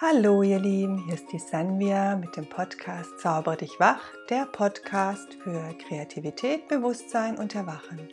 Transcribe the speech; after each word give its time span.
Hallo 0.00 0.42
ihr 0.42 0.58
Lieben, 0.58 0.98
hier 1.04 1.14
ist 1.14 1.30
die 1.30 1.38
Sanvia 1.38 2.16
mit 2.16 2.36
dem 2.36 2.48
Podcast 2.48 3.20
Zauber 3.20 3.54
dich 3.54 3.78
wach, 3.78 4.02
der 4.28 4.44
Podcast 4.44 5.34
für 5.34 5.72
Kreativität, 5.86 6.66
Bewusstsein 6.66 7.38
und 7.38 7.54
Erwachen. 7.54 8.08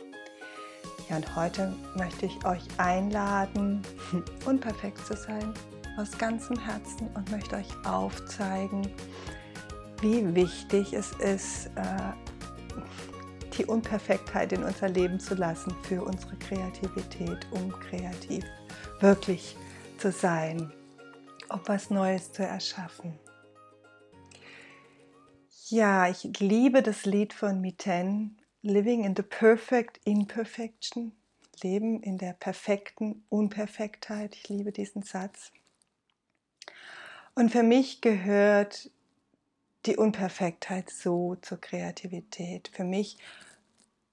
Ja, 1.10 1.16
und 1.16 1.36
heute 1.36 1.76
möchte 1.98 2.28
ich 2.28 2.46
euch 2.46 2.62
einladen, 2.78 3.82
unperfekt 4.46 5.04
zu 5.08 5.16
sein, 5.18 5.56
aus 5.98 6.16
ganzem 6.20 6.60
Herzen 6.60 7.10
und 7.16 7.32
möchte 7.32 7.56
euch 7.56 7.70
aufzeigen, 7.84 8.88
wie 10.02 10.36
wichtig 10.36 10.94
es 10.94 11.12
ist, 11.14 11.66
äh, 11.78 12.14
die 13.58 13.66
Unperfektheit 13.66 14.54
in 14.54 14.64
unser 14.64 14.88
Leben 14.88 15.20
zu 15.20 15.34
lassen 15.34 15.76
für 15.82 16.04
unsere 16.04 16.36
Kreativität, 16.36 17.40
um 17.50 17.72
kreativ 17.72 18.46
wirklich 19.00 19.58
zu 19.98 20.12
sein 20.12 20.72
um 21.54 21.62
was 21.66 21.90
Neues 21.90 22.32
zu 22.32 22.44
erschaffen. 22.44 23.20
Ja, 25.68 26.10
ich 26.10 26.24
liebe 26.40 26.82
das 26.82 27.06
Lied 27.06 27.34
von 27.34 27.62
Miten, 27.62 28.38
Living 28.62 29.04
in 29.04 29.16
the 29.16 29.24
Perfect 29.24 30.00
Imperfection, 30.04 31.14
Leben 31.64 32.02
in 32.02 32.18
der 32.18 32.34
perfekten 32.34 33.24
Unperfektheit. 33.30 34.36
Ich 34.36 34.50
liebe 34.50 34.72
diesen 34.72 35.04
Satz. 35.04 35.52
Und 37.36 37.52
für 37.52 37.64
mich 37.64 38.02
gehört 38.02 38.92
die 39.86 39.96
Unperfektheit 39.96 40.90
so 40.90 41.36
zur 41.36 41.60
Kreativität. 41.60 42.70
Für 42.74 42.84
mich 42.84 43.18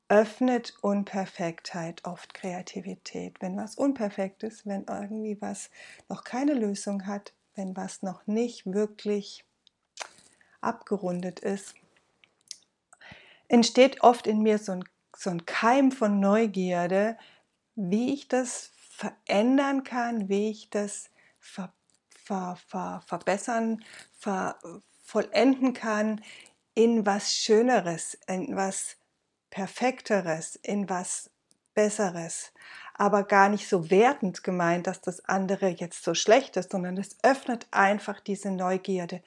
öffnet 0.08 0.74
Unperfektheit 0.80 2.04
oft 2.04 2.32
Kreativität. 2.32 3.40
Wenn 3.40 3.56
was 3.56 3.74
unperfekt 3.74 4.42
ist, 4.42 4.66
wenn 4.66 4.84
irgendwie 4.84 5.40
was 5.40 5.70
noch 6.08 6.24
keine 6.24 6.54
Lösung 6.54 7.06
hat, 7.06 7.34
wenn 7.58 7.76
was 7.76 8.02
noch 8.02 8.26
nicht 8.26 8.64
wirklich 8.66 9.44
abgerundet 10.60 11.40
ist, 11.40 11.74
entsteht 13.48 14.00
oft 14.02 14.26
in 14.26 14.42
mir 14.42 14.58
so 14.58 14.72
ein, 14.72 14.84
so 15.14 15.30
ein 15.30 15.44
Keim 15.44 15.90
von 15.90 16.20
Neugierde, 16.20 17.18
wie 17.74 18.14
ich 18.14 18.28
das 18.28 18.70
verändern 18.90 19.82
kann, 19.82 20.28
wie 20.28 20.50
ich 20.50 20.70
das 20.70 21.10
ver, 21.40 21.72
ver, 22.08 22.56
ver, 22.68 23.02
verbessern, 23.06 23.84
vollenden 25.02 25.72
kann 25.74 26.22
in 26.74 27.04
was 27.04 27.34
Schöneres, 27.34 28.18
in 28.28 28.54
was 28.54 28.96
Perfekteres, 29.50 30.54
in 30.56 30.88
was 30.88 31.30
Besseres, 31.74 32.52
aber 32.98 33.22
gar 33.22 33.48
nicht 33.48 33.68
so 33.68 33.90
wertend 33.90 34.42
gemeint, 34.42 34.86
dass 34.86 35.00
das 35.00 35.24
andere 35.24 35.68
jetzt 35.68 36.04
so 36.04 36.14
schlecht 36.14 36.56
ist, 36.56 36.72
sondern 36.72 36.98
es 36.98 37.16
öffnet 37.22 37.66
einfach 37.70 38.20
diese 38.20 38.50
Neugierde 38.50 39.22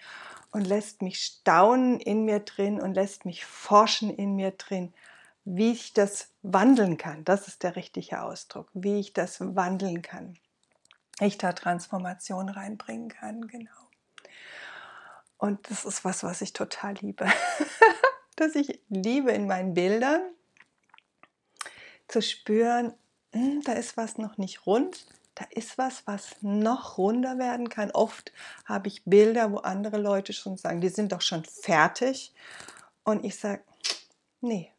und 0.52 0.68
lässt 0.68 1.02
mich 1.02 1.24
staunen 1.24 2.00
in 2.00 2.26
mir 2.26 2.42
drin 2.42 2.82
und 2.82 2.94
lässt 2.94 3.26
mich 3.26 3.46
forschen 3.46 4.14
in 4.14 4.36
mir 4.36 4.52
drin, 4.52 4.94
wie 5.46 5.72
ich 5.72 5.94
das 5.94 6.30
wandeln 6.44 6.98
kann. 6.98 7.24
Das 7.24 7.48
ist 7.48 7.64
der 7.64 7.78
richtige 7.78 8.22
Ausdruck, 8.22 8.68
wie 8.74 9.00
ich 9.00 9.14
das 9.14 9.40
wandeln 9.40 10.02
kann. 10.02 10.38
Ich 11.22 11.38
da 11.38 11.54
Transformation 11.54 12.50
reinbringen 12.50 13.10
kann, 13.10 13.48
genau. 13.48 13.72
Und 15.38 15.72
das 15.72 15.86
ist 15.86 16.04
was, 16.04 16.24
was 16.24 16.42
ich 16.42 16.54
total 16.54 16.96
liebe. 16.96 17.26
dass 18.36 18.56
ich 18.56 18.82
liebe 18.90 19.32
in 19.32 19.48
meinen 19.48 19.74
Bildern 19.74 20.22
zu 22.08 22.22
spüren, 22.22 22.94
da 23.32 23.74
ist 23.74 23.98
was 23.98 24.18
noch 24.18 24.38
nicht 24.38 24.66
rund, 24.66 25.06
da 25.36 25.46
ist 25.50 25.78
was, 25.78 26.06
was 26.06 26.36
noch 26.42 26.98
runder 26.98 27.38
werden 27.38 27.70
kann. 27.70 27.92
Oft 27.92 28.32
habe 28.66 28.90
ich 28.90 29.04
Bilder, 29.06 29.52
wo 29.52 29.58
andere 29.58 29.98
Leute 29.98 30.34
schon 30.34 30.58
sagen, 30.58 30.82
die 30.82 30.90
sind 30.90 31.12
doch 31.12 31.22
schon 31.22 31.46
fertig. 31.46 32.34
Und 33.04 33.24
ich 33.24 33.38
sage, 33.38 33.64
nee, 34.42 34.72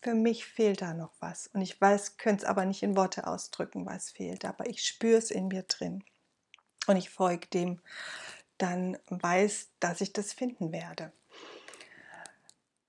für 0.00 0.14
mich 0.14 0.44
fehlt 0.44 0.82
da 0.82 0.94
noch 0.94 1.12
was. 1.20 1.48
Und 1.48 1.62
ich 1.62 1.80
weiß, 1.80 2.16
könnte 2.16 2.44
es 2.44 2.48
aber 2.48 2.64
nicht 2.64 2.82
in 2.82 2.96
Worte 2.96 3.26
ausdrücken, 3.26 3.86
was 3.86 4.10
fehlt. 4.10 4.44
Aber 4.44 4.66
ich 4.68 4.84
spüre 4.84 5.18
es 5.18 5.30
in 5.30 5.48
mir 5.48 5.62
drin. 5.62 6.04
Und 6.86 6.96
ich 6.96 7.10
folge 7.10 7.46
dem, 7.48 7.80
dann 8.58 8.98
weiß, 9.08 9.70
dass 9.80 10.00
ich 10.00 10.12
das 10.12 10.32
finden 10.32 10.72
werde. 10.72 11.12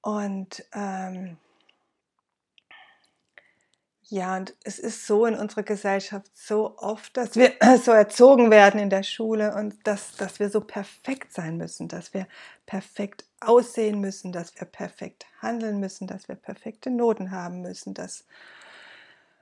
Und 0.02 0.66
ähm, 0.74 1.38
ja, 4.10 4.38
und 4.38 4.54
es 4.64 4.80
ist 4.80 5.08
so 5.08 5.26
in 5.26 5.36
unserer 5.36 5.64
Gesellschaft 5.64 6.30
so 6.34 6.78
oft, 6.78 7.16
dass 7.16 7.36
wir 7.36 7.54
so 7.84 7.92
erzogen 7.92 8.52
werden 8.52 8.80
in 8.80 8.90
der 8.90 9.04
Schule 9.04 9.56
und 9.56 9.76
dass, 9.86 10.16
dass 10.18 10.40
wir 10.40 10.50
so 10.50 10.62
perfekt 10.62 11.34
sein 11.34 11.58
müssen, 11.58 11.88
dass 11.88 12.14
wir 12.14 12.28
perfekt 12.66 13.26
aussehen 13.40 14.00
müssen, 14.00 14.32
dass 14.32 14.56
wir 14.60 14.66
perfekt 14.66 15.26
handeln 15.42 15.80
müssen, 15.80 16.08
dass 16.08 16.28
wir 16.28 16.36
perfekte 16.36 16.90
Noten 16.90 17.32
haben 17.32 17.62
müssen, 17.62 17.94
dass 17.94 18.26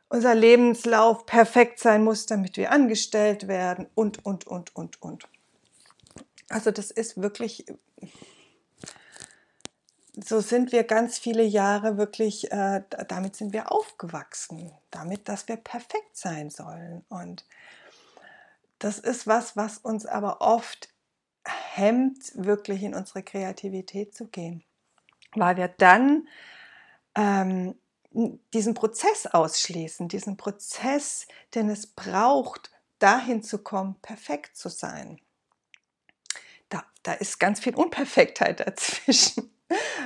unser 0.09 0.35
Lebenslauf 0.35 1.25
perfekt 1.25 1.79
sein 1.79 2.03
muss, 2.03 2.25
damit 2.25 2.57
wir 2.57 2.71
angestellt 2.71 3.47
werden 3.47 3.88
und, 3.95 4.25
und, 4.25 4.45
und, 4.45 4.75
und, 4.75 5.01
und. 5.01 5.27
Also 6.50 6.69
das 6.71 6.91
ist 6.91 7.21
wirklich 7.21 7.66
so 10.13 10.41
sind 10.41 10.72
wir 10.72 10.83
ganz 10.83 11.17
viele 11.17 11.44
Jahre 11.44 11.97
wirklich, 11.97 12.51
äh, 12.51 12.83
damit 13.07 13.35
sind 13.35 13.53
wir 13.53 13.72
aufgewachsen, 13.72 14.72
damit, 14.89 15.29
dass 15.29 15.47
wir 15.47 15.55
perfekt 15.55 16.17
sein 16.17 16.49
sollen. 16.49 17.05
Und 17.07 17.45
das 18.79 19.00
ist 19.00 19.27
was, 19.27 19.55
was 19.55 19.77
uns 19.77 20.05
aber 20.05 20.41
oft 20.41 20.89
hemmt, 21.45 22.31
wirklich 22.35 22.83
in 22.83 22.94
unsere 22.94 23.23
Kreativität 23.23 24.13
zu 24.13 24.27
gehen, 24.27 24.63
weil 25.33 25.55
wir 25.55 25.69
dann 25.69 26.27
ähm, 27.16 27.75
diesen 28.53 28.73
Prozess 28.73 29.27
ausschließen, 29.27 30.09
diesen 30.09 30.35
Prozess, 30.35 31.27
den 31.55 31.69
es 31.69 31.88
braucht, 31.88 32.71
dahin 33.00 33.41
zu 33.44 33.59
kommen, 33.59 33.95
perfekt 34.01 34.57
zu 34.57 34.69
sein. 34.69 35.21
Da, 36.69 36.83
da 37.03 37.13
ist 37.13 37.39
ganz 37.39 37.61
viel 37.61 37.75
Unperfektheit 37.75 38.59
dazwischen. 38.67 39.50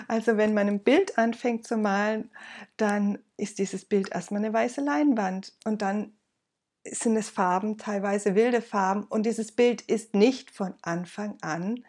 Also 0.08 0.38
wenn 0.38 0.54
man 0.54 0.68
ein 0.68 0.84
Bild 0.84 1.18
anfängt 1.18 1.68
zu 1.68 1.78
malen, 1.78 2.30
dann 2.78 3.20
ist 3.38 3.60
dieses 3.60 3.86
Bild 3.86 4.12
erstmal 4.12 4.44
eine 4.44 4.54
weiße 4.54 4.82
Leinwand 4.82 5.54
und 5.66 5.82
dann 5.82 6.14
sind 6.88 7.18
es 7.18 7.30
Farben, 7.30 7.78
teilweise 7.78 8.36
wilde 8.36 8.62
Farben 8.62 9.04
und 9.04 9.26
dieses 9.26 9.52
Bild 9.52 9.82
ist 9.82 10.14
nicht 10.14 10.52
von 10.52 10.76
Anfang 10.82 11.38
an 11.42 11.84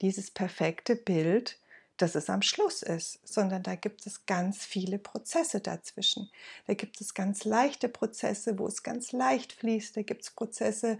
dieses 0.00 0.30
perfekte 0.30 0.94
Bild, 0.94 1.58
das 1.96 2.14
es 2.14 2.28
am 2.28 2.42
Schluss 2.42 2.82
ist, 2.82 3.18
sondern 3.26 3.62
da 3.62 3.74
gibt 3.74 4.06
es 4.06 4.26
ganz 4.26 4.64
viele 4.64 4.98
Prozesse 4.98 5.60
dazwischen. 5.60 6.30
Da 6.66 6.74
gibt 6.74 7.00
es 7.00 7.14
ganz 7.14 7.44
leichte 7.44 7.88
Prozesse, 7.88 8.58
wo 8.58 8.66
es 8.66 8.82
ganz 8.82 9.12
leicht 9.12 9.52
fließt. 9.52 9.96
Da 9.96 10.02
gibt 10.02 10.22
es 10.22 10.30
Prozesse, 10.30 10.98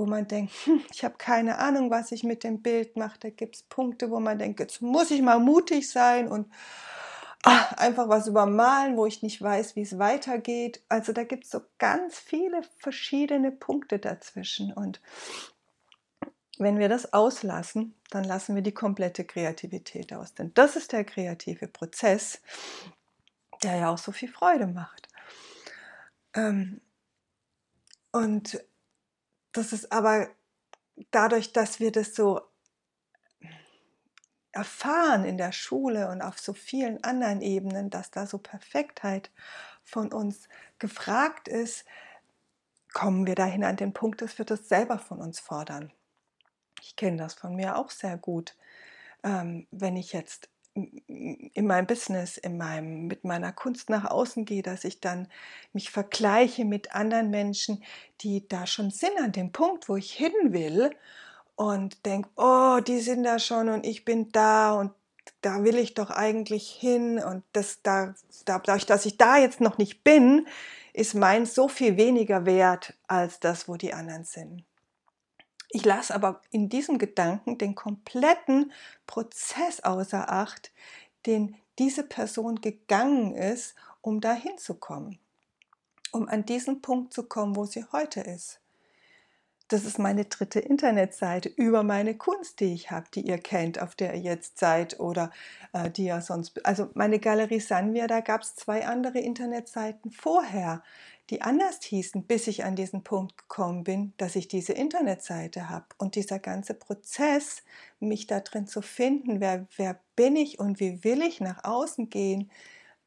wo 0.00 0.06
man 0.06 0.26
denkt, 0.26 0.52
hm, 0.64 0.82
ich 0.92 1.04
habe 1.04 1.16
keine 1.18 1.58
Ahnung, 1.58 1.90
was 1.90 2.10
ich 2.10 2.24
mit 2.24 2.42
dem 2.42 2.62
Bild 2.62 2.96
mache. 2.96 3.18
Da 3.20 3.30
gibt 3.30 3.56
es 3.56 3.62
Punkte, 3.62 4.10
wo 4.10 4.18
man 4.18 4.38
denkt, 4.38 4.58
jetzt 4.58 4.80
muss 4.80 5.10
ich 5.10 5.20
mal 5.20 5.38
mutig 5.38 5.90
sein 5.90 6.26
und 6.26 6.50
ach, 7.42 7.74
einfach 7.74 8.08
was 8.08 8.26
übermalen, 8.26 8.96
wo 8.96 9.04
ich 9.04 9.22
nicht 9.22 9.40
weiß, 9.42 9.76
wie 9.76 9.82
es 9.82 9.98
weitergeht. 9.98 10.82
Also 10.88 11.12
da 11.12 11.24
gibt 11.24 11.44
es 11.44 11.50
so 11.50 11.60
ganz 11.78 12.18
viele 12.18 12.62
verschiedene 12.78 13.52
Punkte 13.52 13.98
dazwischen. 13.98 14.72
Und 14.72 15.02
wenn 16.58 16.78
wir 16.78 16.88
das 16.88 17.12
auslassen, 17.12 17.94
dann 18.10 18.24
lassen 18.24 18.54
wir 18.54 18.62
die 18.62 18.72
komplette 18.72 19.24
Kreativität 19.24 20.14
aus. 20.14 20.34
Denn 20.34 20.52
das 20.54 20.76
ist 20.76 20.92
der 20.92 21.04
kreative 21.04 21.68
Prozess, 21.68 22.40
der 23.62 23.76
ja 23.76 23.90
auch 23.90 23.98
so 23.98 24.12
viel 24.12 24.30
Freude 24.30 24.66
macht. 24.66 25.08
Ähm, 26.34 26.80
und 28.12 28.58
das 29.52 29.72
ist 29.72 29.92
aber 29.92 30.28
dadurch, 31.10 31.52
dass 31.52 31.80
wir 31.80 31.92
das 31.92 32.14
so 32.14 32.40
erfahren 34.52 35.24
in 35.24 35.38
der 35.38 35.52
Schule 35.52 36.08
und 36.08 36.22
auf 36.22 36.38
so 36.38 36.52
vielen 36.52 37.02
anderen 37.04 37.40
Ebenen, 37.40 37.90
dass 37.90 38.10
da 38.10 38.26
so 38.26 38.38
Perfektheit 38.38 39.30
von 39.82 40.12
uns 40.12 40.48
gefragt 40.78 41.48
ist, 41.48 41.84
kommen 42.92 43.26
wir 43.26 43.36
dahin 43.36 43.64
an 43.64 43.76
den 43.76 43.92
Punkt, 43.92 44.20
dass 44.22 44.38
wir 44.38 44.44
das 44.44 44.68
selber 44.68 44.98
von 44.98 45.20
uns 45.20 45.38
fordern. 45.38 45.92
Ich 46.82 46.96
kenne 46.96 47.18
das 47.18 47.34
von 47.34 47.54
mir 47.54 47.76
auch 47.76 47.90
sehr 47.90 48.16
gut. 48.16 48.56
Ähm, 49.22 49.68
wenn 49.70 49.96
ich 49.96 50.12
jetzt 50.12 50.48
in 51.06 51.66
meinem 51.66 51.86
Business, 51.86 52.36
in 52.36 52.56
meinem, 52.56 53.06
mit 53.06 53.24
meiner 53.24 53.52
Kunst 53.52 53.90
nach 53.90 54.04
außen 54.04 54.44
gehe, 54.44 54.62
dass 54.62 54.84
ich 54.84 55.00
dann 55.00 55.28
mich 55.72 55.90
vergleiche 55.90 56.64
mit 56.64 56.94
anderen 56.94 57.30
Menschen, 57.30 57.82
die 58.20 58.46
da 58.48 58.66
schon 58.66 58.90
sind 58.90 59.18
an 59.18 59.32
dem 59.32 59.52
Punkt, 59.52 59.88
wo 59.88 59.96
ich 59.96 60.12
hin 60.12 60.32
will 60.44 60.90
und 61.56 62.06
denke, 62.06 62.28
oh, 62.36 62.80
die 62.86 63.00
sind 63.00 63.24
da 63.24 63.38
schon 63.38 63.68
und 63.68 63.84
ich 63.84 64.04
bin 64.04 64.30
da 64.32 64.72
und 64.72 64.92
da 65.42 65.64
will 65.64 65.78
ich 65.78 65.94
doch 65.94 66.10
eigentlich 66.10 66.70
hin 66.70 67.18
und 67.18 67.44
das 67.52 67.82
da, 67.82 68.14
dadurch, 68.44 68.86
dass 68.86 69.06
ich 69.06 69.16
da 69.16 69.38
jetzt 69.38 69.60
noch 69.60 69.78
nicht 69.78 70.04
bin, 70.04 70.46
ist 70.92 71.14
meins 71.14 71.54
so 71.54 71.68
viel 71.68 71.96
weniger 71.96 72.46
wert 72.46 72.94
als 73.06 73.40
das, 73.40 73.68
wo 73.68 73.76
die 73.76 73.92
anderen 73.92 74.24
sind. 74.24 74.64
Ich 75.70 75.84
lasse 75.84 76.14
aber 76.14 76.42
in 76.50 76.68
diesem 76.68 76.98
Gedanken 76.98 77.56
den 77.56 77.74
kompletten 77.74 78.72
Prozess 79.06 79.80
außer 79.80 80.30
Acht, 80.30 80.72
den 81.26 81.56
diese 81.78 82.02
Person 82.02 82.60
gegangen 82.60 83.34
ist, 83.34 83.74
um 84.00 84.20
dahin 84.20 84.58
zu 84.58 84.74
kommen, 84.74 85.18
um 86.12 86.28
an 86.28 86.44
diesen 86.44 86.82
Punkt 86.82 87.12
zu 87.12 87.22
kommen, 87.22 87.56
wo 87.56 87.64
sie 87.64 87.84
heute 87.92 88.20
ist. 88.20 88.59
Das 89.70 89.84
ist 89.84 90.00
meine 90.00 90.24
dritte 90.24 90.58
Internetseite 90.58 91.48
über 91.48 91.84
meine 91.84 92.16
Kunst, 92.16 92.58
die 92.58 92.74
ich 92.74 92.90
habe, 92.90 93.06
die 93.14 93.20
ihr 93.20 93.38
kennt, 93.38 93.80
auf 93.80 93.94
der 93.94 94.14
ihr 94.14 94.20
jetzt 94.20 94.58
seid 94.58 94.98
oder 94.98 95.30
äh, 95.72 95.88
die 95.88 96.06
ihr 96.06 96.20
sonst. 96.22 96.66
Also 96.66 96.90
meine 96.94 97.20
Galerie 97.20 97.60
Sanvia, 97.60 98.08
da 98.08 98.18
gab 98.18 98.42
es 98.42 98.56
zwei 98.56 98.84
andere 98.84 99.20
Internetseiten 99.20 100.10
vorher, 100.10 100.82
die 101.30 101.42
anders 101.42 101.78
hießen, 101.82 102.24
bis 102.24 102.48
ich 102.48 102.64
an 102.64 102.74
diesen 102.74 103.04
Punkt 103.04 103.38
gekommen 103.38 103.84
bin, 103.84 104.12
dass 104.16 104.34
ich 104.34 104.48
diese 104.48 104.72
Internetseite 104.72 105.68
habe. 105.68 105.86
Und 105.98 106.16
dieser 106.16 106.40
ganze 106.40 106.74
Prozess, 106.74 107.62
mich 108.00 108.26
da 108.26 108.40
drin 108.40 108.66
zu 108.66 108.82
finden, 108.82 109.38
wer, 109.38 109.68
wer 109.76 110.00
bin 110.16 110.34
ich 110.34 110.58
und 110.58 110.80
wie 110.80 111.04
will 111.04 111.22
ich 111.22 111.40
nach 111.40 111.62
außen 111.62 112.10
gehen, 112.10 112.50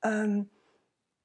ähm, 0.01 0.50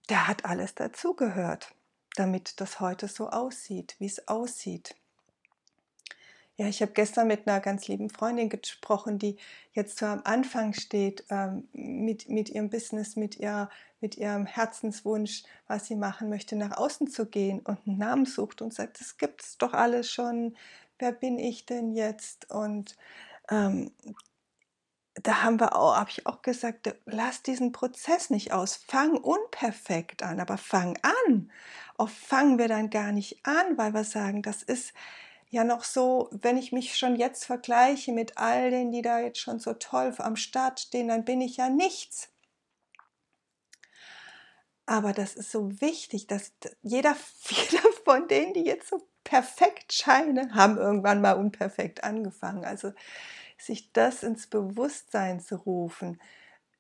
der 0.09 0.27
hat 0.27 0.45
alles 0.45 0.75
dazugehört, 0.75 1.77
damit 2.17 2.61
das 2.61 2.81
heute 2.81 3.07
so 3.07 3.29
aussieht, 3.31 3.95
wie 4.01 4.07
es 4.07 4.27
aussieht. 4.27 4.97
Ja, 6.61 6.67
ich 6.67 6.83
habe 6.83 6.91
gestern 6.91 7.29
mit 7.29 7.47
einer 7.47 7.61
ganz 7.61 7.87
lieben 7.87 8.11
Freundin 8.11 8.49
gesprochen, 8.49 9.21
die 9.21 9.37
jetzt 9.75 9.99
so 9.99 10.07
am 10.07 10.23
Anfang 10.25 10.73
steht 10.73 11.25
ähm, 11.31 11.69
mit, 11.73 12.29
mit 12.29 12.49
ihrem 12.51 12.69
Business, 12.69 13.15
mit, 13.15 13.37
ihr, 13.37 13.69
mit 14.01 14.17
ihrem 14.17 14.45
Herzenswunsch, 14.45 15.45
was 15.69 15.87
sie 15.87 15.95
machen 15.95 16.29
möchte, 16.29 16.57
nach 16.57 16.77
außen 16.77 17.07
zu 17.07 17.27
gehen 17.27 17.61
und 17.61 17.79
einen 17.87 17.99
Namen 17.99 18.27
sucht 18.27 18.61
und 18.61 18.75
sagt, 18.75 18.99
das 18.99 19.19
gibt 19.19 19.45
es 19.45 19.57
doch 19.59 19.73
alles 19.73 20.11
schon, 20.11 20.57
wer 20.99 21.13
bin 21.13 21.39
ich 21.39 21.65
denn 21.65 21.93
jetzt? 21.93 22.51
Und 22.51 22.97
ähm, 23.51 23.93
da 25.15 25.45
haben 25.45 25.61
wir 25.61 25.77
auch, 25.77 25.97
habe 25.97 26.11
ich 26.11 26.27
auch 26.27 26.43
gesagt, 26.43 26.93
lass 27.07 27.43
diesen 27.45 27.71
Prozess 27.71 28.31
nicht 28.31 28.53
aus, 28.53 28.75
fang 28.75 29.17
unperfekt 29.17 30.25
an, 30.25 30.41
aber 30.41 30.59
fang 30.59 30.99
an. 31.03 31.53
Oft 31.97 32.17
fangen 32.17 32.59
wir 32.59 32.67
dann 32.67 32.91
gar 32.91 33.13
nicht 33.13 33.47
an, 33.47 33.79
weil 33.79 33.95
wir 33.95 34.03
sagen, 34.05 34.43
das 34.43 34.65
ist 34.65 34.93
ja 35.51 35.65
noch 35.65 35.85
so, 35.85 36.29
wenn 36.33 36.59
ich 36.59 36.73
mich 36.73 36.97
schon 36.97 37.17
jetzt 37.17 37.45
vergleiche 37.45 38.13
mit 38.13 38.39
all 38.39 38.71
denen, 38.71 38.93
die 38.93 39.03
da 39.03 39.21
jetzt 39.21 39.41
schon 39.41 39.59
so 39.59 39.75
toll 39.75 40.15
am 40.19 40.37
Start 40.37 40.81
stehen, 40.81 41.09
dann 41.09 41.25
bin 41.25 41.41
ich 41.41 41.57
ja 41.57 41.69
nichts. 41.69 42.29
Aber 44.87 45.13
das 45.13 45.35
ist 45.35 45.51
so 45.53 45.81
wichtig, 45.81 46.27
dass 46.27 46.53
jeder, 46.83 47.17
jeder 47.49 47.93
von 48.05 48.27
denen, 48.29 48.55
die 48.55 48.65
jetzt 48.65 48.89
so 48.89 49.07
perfekt 49.25 49.93
scheinen, 49.93 50.55
haben 50.55 50.79
irgendwann 50.79 51.21
mal 51.21 51.33
unperfekt 51.33 52.05
angefangen. 52.05 52.65
Also 52.65 52.93
sich 53.59 53.93
das 53.93 54.23
ins 54.23 54.47
Bewusstsein 54.47 55.41
zu 55.41 55.57
rufen, 55.57 56.21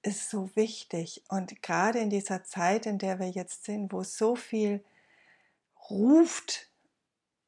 ist 0.02 0.30
so 0.30 0.50
wichtig. 0.54 1.22
Und 1.28 1.62
gerade 1.62 1.98
in 1.98 2.08
dieser 2.10 2.44
Zeit, 2.44 2.86
in 2.86 2.98
der 2.98 3.18
wir 3.18 3.28
jetzt 3.28 3.64
sind, 3.64 3.92
wo 3.92 4.02
so 4.02 4.36
viel 4.36 4.82
ruft, 5.90 6.67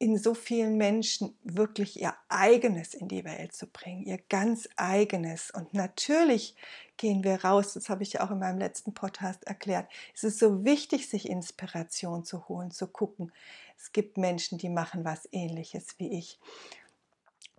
in 0.00 0.16
so 0.16 0.32
vielen 0.32 0.78
Menschen 0.78 1.36
wirklich 1.44 2.00
ihr 2.00 2.14
eigenes 2.30 2.94
in 2.94 3.06
die 3.06 3.22
Welt 3.22 3.52
zu 3.52 3.66
bringen, 3.66 4.02
ihr 4.02 4.18
ganz 4.30 4.66
eigenes. 4.76 5.50
Und 5.50 5.74
natürlich 5.74 6.56
gehen 6.96 7.22
wir 7.22 7.44
raus, 7.44 7.74
das 7.74 7.90
habe 7.90 8.02
ich 8.02 8.14
ja 8.14 8.22
auch 8.22 8.30
in 8.30 8.38
meinem 8.38 8.58
letzten 8.58 8.94
Podcast 8.94 9.44
erklärt. 9.44 9.90
Es 10.14 10.24
ist 10.24 10.38
so 10.38 10.64
wichtig, 10.64 11.10
sich 11.10 11.28
Inspiration 11.28 12.24
zu 12.24 12.48
holen, 12.48 12.70
zu 12.70 12.86
gucken. 12.86 13.30
Es 13.76 13.92
gibt 13.92 14.16
Menschen, 14.16 14.56
die 14.56 14.70
machen 14.70 15.04
was 15.04 15.28
ähnliches 15.32 15.88
wie 15.98 16.18
ich. 16.18 16.40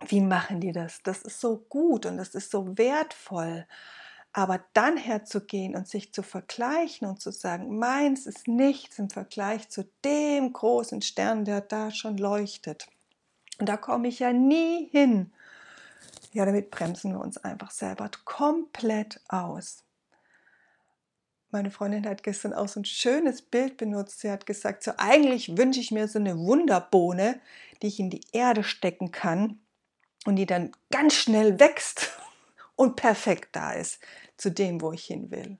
Wie 0.08 0.20
machen 0.20 0.60
die 0.60 0.72
das? 0.72 1.00
Das 1.04 1.22
ist 1.22 1.40
so 1.40 1.58
gut 1.68 2.06
und 2.06 2.16
das 2.16 2.34
ist 2.34 2.50
so 2.50 2.76
wertvoll. 2.76 3.68
Aber 4.32 4.64
dann 4.72 4.96
herzugehen 4.96 5.76
und 5.76 5.86
sich 5.86 6.12
zu 6.12 6.22
vergleichen 6.22 7.06
und 7.06 7.20
zu 7.20 7.30
sagen, 7.30 7.78
meins 7.78 8.26
ist 8.26 8.48
nichts 8.48 8.98
im 8.98 9.10
Vergleich 9.10 9.68
zu 9.68 9.86
dem 10.04 10.52
großen 10.52 11.02
Stern, 11.02 11.44
der 11.44 11.60
da 11.60 11.90
schon 11.90 12.16
leuchtet. 12.16 12.86
Und 13.58 13.68
da 13.68 13.76
komme 13.76 14.08
ich 14.08 14.20
ja 14.20 14.32
nie 14.32 14.88
hin. 14.90 15.32
Ja, 16.32 16.46
damit 16.46 16.70
bremsen 16.70 17.12
wir 17.12 17.20
uns 17.20 17.36
einfach 17.36 17.70
selber 17.70 18.10
komplett 18.24 19.20
aus. 19.28 19.84
Meine 21.50 21.70
Freundin 21.70 22.06
hat 22.06 22.22
gestern 22.22 22.54
auch 22.54 22.68
so 22.68 22.80
ein 22.80 22.86
schönes 22.86 23.42
Bild 23.42 23.76
benutzt. 23.76 24.20
Sie 24.20 24.30
hat 24.30 24.46
gesagt, 24.46 24.82
so 24.82 24.92
eigentlich 24.96 25.58
wünsche 25.58 25.80
ich 25.80 25.90
mir 25.90 26.08
so 26.08 26.18
eine 26.18 26.38
Wunderbohne, 26.38 27.38
die 27.82 27.88
ich 27.88 28.00
in 28.00 28.08
die 28.08 28.22
Erde 28.32 28.64
stecken 28.64 29.12
kann 29.12 29.60
und 30.24 30.36
die 30.36 30.46
dann 30.46 30.72
ganz 30.90 31.12
schnell 31.12 31.60
wächst 31.60 32.12
und 32.82 32.96
perfekt 32.96 33.54
da 33.54 33.74
ist 33.74 34.00
zu 34.36 34.50
dem, 34.50 34.80
wo 34.80 34.90
ich 34.90 35.04
hin 35.04 35.30
will. 35.30 35.56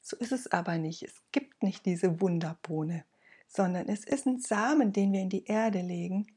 So 0.00 0.16
ist 0.16 0.32
es 0.32 0.50
aber 0.50 0.78
nicht. 0.78 1.02
Es 1.02 1.22
gibt 1.30 1.62
nicht 1.62 1.84
diese 1.84 2.22
Wunderbohne, 2.22 3.04
sondern 3.46 3.90
es 3.90 4.04
ist 4.04 4.26
ein 4.26 4.38
Samen, 4.40 4.90
den 4.90 5.12
wir 5.12 5.20
in 5.20 5.28
die 5.28 5.44
Erde 5.44 5.82
legen, 5.82 6.28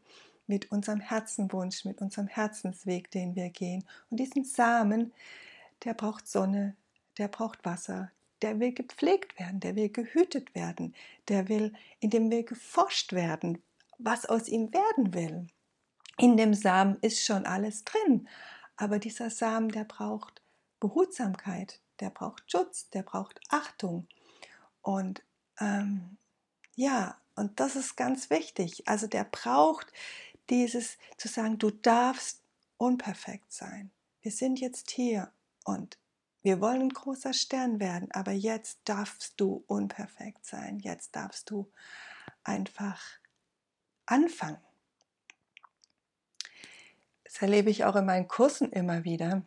mit 0.45 0.73
unserem 0.73 0.99
Herzenwunsch, 0.99 1.85
mit 1.85 2.01
unserem 2.01 2.27
Herzensweg, 2.27 3.09
den 3.11 3.33
wir 3.37 3.49
gehen. 3.49 3.85
Und 4.09 4.19
diesen 4.19 4.43
Samen, 4.43 5.13
der 5.85 5.93
braucht 5.93 6.27
Sonne, 6.27 6.75
der 7.17 7.29
braucht 7.29 7.63
Wasser, 7.63 8.11
der 8.41 8.59
will 8.59 8.73
gepflegt 8.73 9.39
werden, 9.39 9.61
der 9.61 9.77
will 9.77 9.87
gehütet 9.87 10.53
werden, 10.53 10.95
der 11.29 11.47
will, 11.47 11.71
in 12.01 12.09
dem 12.09 12.29
will 12.29 12.43
geforscht 12.43 13.13
werden, 13.13 13.63
was 13.99 14.25
aus 14.25 14.49
ihm 14.49 14.73
werden 14.73 15.13
will. 15.13 15.47
In 16.17 16.35
dem 16.35 16.53
Samen 16.53 16.97
ist 16.99 17.23
schon 17.23 17.45
alles 17.45 17.85
drin, 17.85 18.27
aber 18.79 18.97
dieser 18.97 19.29
Samen, 19.29 19.69
der 19.69 19.83
braucht 19.83 20.41
Behutsamkeit, 20.79 21.81
der 21.99 22.09
braucht 22.09 22.49
Schutz, 22.49 22.89
der 22.91 23.03
braucht 23.03 23.41
Achtung. 23.49 24.07
Und 24.81 25.21
ähm, 25.59 26.17
ja, 26.75 27.19
und 27.35 27.59
das 27.59 27.75
ist 27.75 27.97
ganz 27.97 28.29
wichtig. 28.29 28.87
Also 28.87 29.07
der 29.07 29.25
braucht 29.25 29.87
dieses 30.49 30.97
zu 31.17 31.27
sagen, 31.27 31.57
du 31.57 31.71
darfst 31.71 32.41
unperfekt 32.77 33.51
sein. 33.51 33.91
Wir 34.21 34.31
sind 34.31 34.61
jetzt 34.61 34.91
hier 34.91 35.29
und 35.65 35.97
wir 36.41 36.61
wollen 36.61 36.83
ein 36.83 36.89
großer 36.89 37.33
Stern 37.33 37.81
werden, 37.81 38.09
aber 38.13 38.31
jetzt 38.31 38.79
darfst 38.85 39.33
du 39.41 39.61
unperfekt 39.67 40.45
sein. 40.45 40.79
Jetzt 40.79 41.17
darfst 41.17 41.49
du 41.49 41.69
einfach 42.45 43.01
anfangen. 44.05 44.68
Das 47.31 47.43
erlebe 47.43 47.69
ich 47.69 47.85
auch 47.85 47.95
in 47.95 48.07
meinen 48.07 48.27
Kursen 48.27 48.71
immer 48.71 49.03
wieder. 49.03 49.43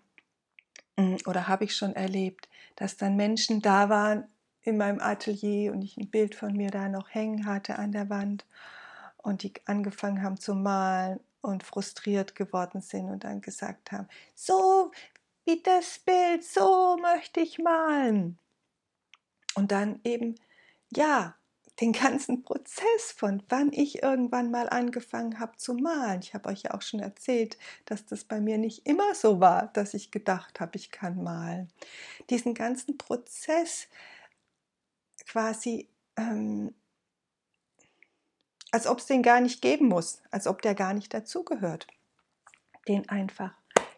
Mm, 0.96 1.16
oder 1.26 1.48
habe 1.48 1.64
ich 1.64 1.74
schon 1.74 1.96
erlebt, 1.96 2.48
dass 2.76 2.96
dann 2.96 3.16
Menschen 3.16 3.60
da 3.60 3.88
waren 3.88 4.28
in 4.62 4.76
meinem 4.76 5.00
Atelier 5.00 5.72
und 5.72 5.82
ich 5.82 5.96
ein 5.96 6.08
Bild 6.08 6.36
von 6.36 6.52
mir 6.52 6.70
da 6.70 6.88
noch 6.88 7.10
hängen 7.10 7.44
hatte 7.44 7.78
an 7.80 7.90
der 7.90 8.08
Wand 8.08 8.46
und 9.16 9.42
die 9.42 9.52
angefangen 9.64 10.22
haben 10.22 10.38
zu 10.38 10.54
malen 10.54 11.18
und 11.40 11.64
frustriert 11.64 12.36
geworden 12.36 12.80
sind 12.80 13.10
und 13.10 13.24
dann 13.24 13.40
gesagt 13.40 13.90
haben, 13.90 14.06
so 14.36 14.92
wie 15.44 15.60
das 15.60 15.98
Bild, 15.98 16.44
so 16.44 16.96
möchte 17.02 17.40
ich 17.40 17.58
malen. 17.58 18.38
Und 19.56 19.72
dann 19.72 19.98
eben, 20.04 20.36
ja, 20.94 21.34
den 21.80 21.92
ganzen 21.92 22.42
Prozess 22.42 23.12
von 23.16 23.42
wann 23.48 23.72
ich 23.72 24.02
irgendwann 24.02 24.50
mal 24.50 24.68
angefangen 24.68 25.40
habe 25.40 25.56
zu 25.56 25.74
malen. 25.74 26.20
Ich 26.20 26.34
habe 26.34 26.48
euch 26.48 26.62
ja 26.62 26.74
auch 26.74 26.82
schon 26.82 27.00
erzählt, 27.00 27.56
dass 27.86 28.04
das 28.04 28.24
bei 28.24 28.40
mir 28.40 28.58
nicht 28.58 28.86
immer 28.86 29.14
so 29.14 29.40
war, 29.40 29.68
dass 29.68 29.94
ich 29.94 30.10
gedacht 30.10 30.60
habe, 30.60 30.76
ich 30.76 30.90
kann 30.90 31.22
malen. 31.22 31.72
Diesen 32.30 32.54
ganzen 32.54 32.98
Prozess 32.98 33.88
quasi, 35.26 35.88
ähm, 36.16 36.74
als 38.70 38.86
ob 38.86 38.98
es 38.98 39.06
den 39.06 39.22
gar 39.22 39.40
nicht 39.40 39.62
geben 39.62 39.88
muss, 39.88 40.20
als 40.30 40.46
ob 40.46 40.62
der 40.62 40.74
gar 40.74 40.92
nicht 40.92 41.12
dazugehört. 41.14 41.86
Den 42.86 43.08
einfach 43.08 43.52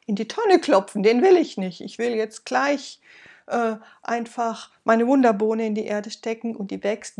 in 0.06 0.16
die 0.16 0.28
Tonne 0.28 0.60
klopfen, 0.60 1.02
den 1.02 1.22
will 1.22 1.36
ich 1.36 1.56
nicht. 1.56 1.80
Ich 1.80 1.98
will 1.98 2.14
jetzt 2.14 2.44
gleich 2.44 3.00
äh, 3.46 3.76
einfach 4.02 4.70
meine 4.84 5.06
Wunderbohne 5.06 5.66
in 5.66 5.74
die 5.74 5.86
Erde 5.86 6.10
stecken 6.10 6.56
und 6.56 6.70
die 6.70 6.82
wächst. 6.82 7.18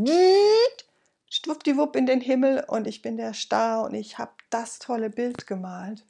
Schwuppdiwupp 1.30 1.96
in 1.96 2.06
den 2.06 2.20
Himmel 2.20 2.64
und 2.66 2.86
ich 2.86 3.02
bin 3.02 3.16
der 3.16 3.34
Star 3.34 3.84
und 3.84 3.94
ich 3.94 4.18
habe 4.18 4.32
das 4.50 4.78
tolle 4.78 5.10
Bild 5.10 5.46
gemalt. 5.46 6.04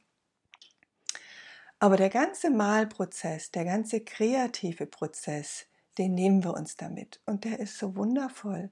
Aber 1.79 1.97
der 1.97 2.09
ganze 2.09 2.49
Malprozess, 2.49 3.51
der 3.51 3.65
ganze 3.65 3.99
kreative 4.01 4.85
Prozess, 4.85 5.65
den 5.97 6.13
nehmen 6.13 6.43
wir 6.43 6.53
uns 6.53 6.77
damit. 6.77 7.19
Und 7.25 7.43
der 7.43 7.59
ist 7.59 7.77
so 7.77 7.95
wundervoll, 7.95 8.69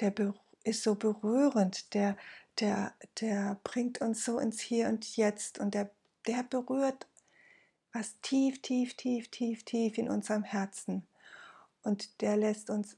der 0.00 0.12
ist 0.64 0.82
so 0.82 0.94
berührend, 0.94 1.94
der, 1.94 2.16
der, 2.60 2.92
der 3.20 3.58
bringt 3.64 4.00
uns 4.00 4.24
so 4.24 4.38
ins 4.38 4.60
Hier 4.60 4.88
und 4.88 5.16
Jetzt 5.16 5.58
und 5.58 5.74
der, 5.74 5.90
der 6.26 6.42
berührt 6.42 7.06
was 7.96 8.20
tief, 8.20 8.60
tief, 8.60 8.94
tief, 8.94 9.30
tief, 9.30 9.64
tief 9.64 9.96
in 9.96 10.10
unserem 10.10 10.42
Herzen. 10.42 11.06
Und 11.82 12.20
der 12.20 12.36
lässt 12.36 12.68
uns 12.68 12.96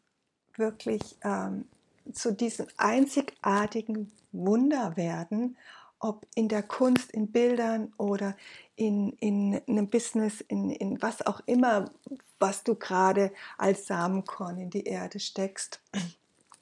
wirklich 0.56 1.16
ähm, 1.22 1.68
zu 2.12 2.32
diesem 2.32 2.66
einzigartigen 2.76 4.10
Wunder 4.32 4.96
werden. 4.96 5.56
ob 6.00 6.26
in 6.36 6.48
der 6.48 6.62
Kunst, 6.62 7.10
in 7.10 7.32
Bildern 7.32 7.92
oder 7.96 8.36
in, 8.76 9.14
in 9.14 9.60
einem 9.66 9.90
Business, 9.90 10.40
in, 10.42 10.70
in 10.70 11.02
was 11.02 11.26
auch 11.26 11.40
immer, 11.46 11.90
was 12.38 12.62
du 12.62 12.76
gerade 12.76 13.32
als 13.56 13.86
Samenkorn 13.86 14.58
in 14.58 14.70
die 14.70 14.84
Erde 14.84 15.18
steckst, 15.18 15.80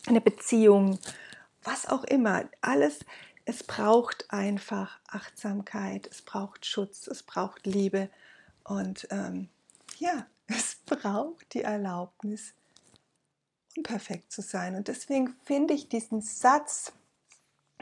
eine 0.07 0.23
Beziehung, 0.23 0.99
was 1.63 1.87
auch 1.87 2.05
immer, 2.05 2.49
alles, 2.63 3.01
es 3.45 3.63
braucht 3.63 4.25
einfach 4.31 4.99
Achtsamkeit, 5.07 6.09
es 6.11 6.23
braucht 6.23 6.65
Schutz, 6.65 7.07
es 7.07 7.23
braucht 7.23 7.67
Liebe 7.67 8.09
und 8.67 9.07
ähm, 9.11 9.49
ja, 9.99 10.27
es 10.47 10.77
braucht 10.87 11.55
die 11.55 11.63
Erlaubnis, 11.63 12.55
unperfekt 13.77 14.33
zu 14.33 14.43
sein. 14.43 14.75
Und 14.75 14.89
deswegen 14.89 15.35
finde 15.45 15.75
ich 15.75 15.89
diesen 15.89 16.23
Satz, 16.23 16.93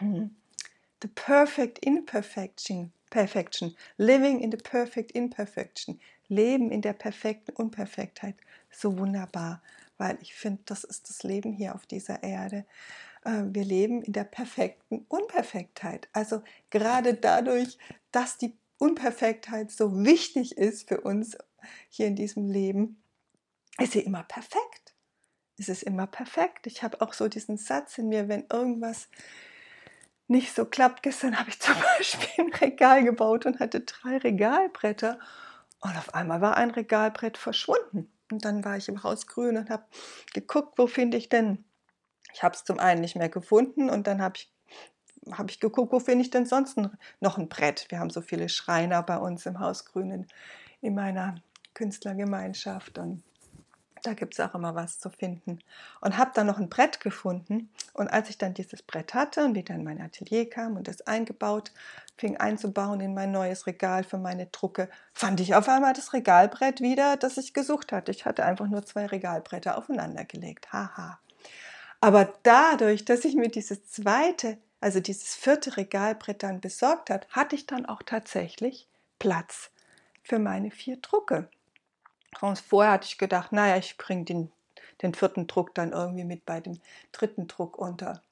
The 0.00 1.08
perfect 1.14 1.78
imperfection, 1.84 2.92
perfection, 3.10 3.76
living 3.96 4.40
in 4.40 4.50
the 4.50 4.56
perfect 4.56 5.12
imperfection, 5.12 6.00
Leben 6.28 6.72
in 6.72 6.82
der 6.82 6.94
perfekten 6.94 7.52
Unperfektheit, 7.52 8.34
so 8.70 8.98
wunderbar, 8.98 9.62
weil 9.98 10.18
ich 10.20 10.34
finde, 10.34 10.62
das 10.64 10.82
ist 10.82 11.08
das 11.08 11.22
Leben 11.22 11.52
hier 11.52 11.74
auf 11.74 11.86
dieser 11.86 12.22
Erde. 12.22 12.64
Äh, 13.24 13.42
wir 13.48 13.64
leben 13.64 14.02
in 14.02 14.12
der 14.12 14.24
perfekten 14.24 15.04
Unperfektheit. 15.08 16.08
Also 16.12 16.42
gerade 16.70 17.14
dadurch, 17.14 17.78
dass 18.10 18.36
die 18.38 18.56
Unperfektheit 18.84 19.70
so 19.70 20.04
wichtig 20.04 20.58
ist 20.58 20.88
für 20.88 21.00
uns 21.00 21.38
hier 21.88 22.06
in 22.06 22.16
diesem 22.16 22.48
Leben, 22.48 23.02
ist 23.80 23.92
sie 23.92 24.00
immer 24.00 24.24
perfekt. 24.24 24.94
Es 25.58 25.70
ist 25.70 25.84
immer 25.84 26.06
perfekt. 26.06 26.66
Ich 26.66 26.82
habe 26.82 27.00
auch 27.00 27.14
so 27.14 27.28
diesen 27.28 27.56
Satz 27.56 27.96
in 27.96 28.10
mir, 28.10 28.28
wenn 28.28 28.44
irgendwas 28.52 29.08
nicht 30.26 30.54
so 30.54 30.66
klappt. 30.66 31.02
Gestern 31.02 31.38
habe 31.38 31.48
ich 31.48 31.60
zum 31.60 31.74
Beispiel 31.98 32.44
ein 32.44 32.52
Regal 32.52 33.04
gebaut 33.04 33.46
und 33.46 33.58
hatte 33.58 33.80
drei 33.80 34.18
Regalbretter 34.18 35.18
und 35.80 35.96
auf 35.96 36.14
einmal 36.14 36.42
war 36.42 36.58
ein 36.58 36.70
Regalbrett 36.70 37.38
verschwunden. 37.38 38.12
Und 38.30 38.44
dann 38.44 38.66
war 38.66 38.76
ich 38.76 38.90
im 38.90 39.02
Haus 39.02 39.26
grün 39.26 39.56
und 39.56 39.70
habe 39.70 39.86
geguckt, 40.34 40.78
wo 40.78 40.86
finde 40.86 41.16
ich 41.16 41.30
denn. 41.30 41.64
Ich 42.34 42.42
habe 42.42 42.54
es 42.54 42.64
zum 42.64 42.78
einen 42.78 43.00
nicht 43.00 43.16
mehr 43.16 43.30
gefunden 43.30 43.88
und 43.88 44.06
dann 44.06 44.20
habe 44.20 44.36
ich, 44.36 44.53
hab 45.32 45.50
ich 45.50 45.60
geguckt, 45.60 45.92
wo 45.92 46.00
finde 46.00 46.22
ich 46.22 46.30
denn 46.30 46.46
sonst 46.46 46.78
noch 47.20 47.38
ein 47.38 47.48
Brett. 47.48 47.86
Wir 47.88 47.98
haben 47.98 48.10
so 48.10 48.20
viele 48.20 48.48
Schreiner 48.48 49.02
bei 49.02 49.16
uns 49.18 49.46
im 49.46 49.60
Haus 49.60 49.84
grün 49.84 50.10
in, 50.10 50.26
in 50.80 50.94
meiner 50.94 51.36
Künstlergemeinschaft 51.74 52.98
und 52.98 53.22
da 54.04 54.12
gibt 54.12 54.34
es 54.34 54.40
auch 54.40 54.54
immer 54.54 54.74
was 54.74 54.98
zu 54.98 55.08
finden. 55.08 55.60
Und 56.00 56.18
habe 56.18 56.30
dann 56.34 56.46
noch 56.46 56.58
ein 56.58 56.68
Brett 56.68 57.00
gefunden. 57.00 57.70
Und 57.94 58.08
als 58.08 58.28
ich 58.28 58.36
dann 58.36 58.52
dieses 58.52 58.82
Brett 58.82 59.14
hatte 59.14 59.44
und 59.44 59.54
wieder 59.54 59.74
in 59.74 59.82
mein 59.82 60.00
Atelier 60.00 60.48
kam 60.48 60.76
und 60.76 60.88
es 60.88 61.06
eingebaut, 61.06 61.72
fing 62.18 62.36
einzubauen 62.36 63.00
in 63.00 63.14
mein 63.14 63.32
neues 63.32 63.66
Regal 63.66 64.04
für 64.04 64.18
meine 64.18 64.46
Drucke, 64.46 64.90
fand 65.14 65.40
ich 65.40 65.54
auf 65.54 65.68
einmal 65.68 65.94
das 65.94 66.12
Regalbrett 66.12 66.80
wieder, 66.80 67.16
das 67.16 67.38
ich 67.38 67.54
gesucht 67.54 67.92
hatte. 67.92 68.10
Ich 68.10 68.26
hatte 68.26 68.44
einfach 68.44 68.68
nur 68.68 68.84
zwei 68.84 69.06
Regalbretter 69.06 69.78
aufeinander 69.78 70.24
gelegt. 70.24 70.72
Haha. 70.72 71.18
Aber 72.00 72.34
dadurch, 72.42 73.06
dass 73.06 73.24
ich 73.24 73.34
mir 73.34 73.48
dieses 73.48 73.86
zweite, 73.86 74.58
also 74.84 75.00
dieses 75.00 75.34
vierte 75.34 75.78
Regalbrett 75.78 76.42
dann 76.42 76.60
besorgt 76.60 77.08
hat, 77.08 77.26
hatte 77.30 77.56
ich 77.56 77.64
dann 77.64 77.86
auch 77.86 78.02
tatsächlich 78.02 78.86
Platz 79.18 79.70
für 80.22 80.38
meine 80.38 80.70
vier 80.70 80.98
Drucke. 80.98 81.48
Und 82.42 82.58
vorher 82.58 82.92
hatte 82.92 83.06
ich 83.06 83.16
gedacht, 83.16 83.50
naja, 83.50 83.78
ich 83.78 83.96
bringe 83.96 84.24
den, 84.24 84.52
den 85.00 85.14
vierten 85.14 85.46
Druck 85.46 85.74
dann 85.74 85.92
irgendwie 85.92 86.24
mit 86.24 86.44
bei 86.44 86.60
dem 86.60 86.82
dritten 87.12 87.48
Druck 87.48 87.78
unter. 87.78 88.22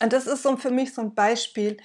Und 0.00 0.12
das 0.12 0.28
ist 0.28 0.44
so 0.44 0.56
für 0.56 0.70
mich 0.70 0.94
so 0.94 1.02
ein 1.02 1.16
Beispiel, 1.16 1.78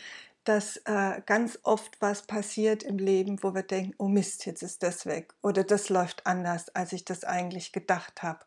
dass 0.43 0.77
äh, 0.85 1.19
ganz 1.25 1.57
oft 1.63 1.99
was 1.99 2.27
passiert 2.27 2.83
im 2.83 2.99
Leben, 2.99 3.41
wo 3.41 3.55
wir 3.55 3.63
denken, 3.63 3.95
oh 3.97 4.07
Mist, 4.07 4.45
jetzt 4.45 4.61
ist 4.61 4.83
das 4.83 5.07
weg 5.07 5.33
oder 5.41 5.63
das 5.63 5.89
läuft 5.89 6.27
anders, 6.27 6.69
als 6.75 6.93
ich 6.93 7.03
das 7.03 7.23
eigentlich 7.23 7.71
gedacht 7.71 8.21
habe. 8.21 8.45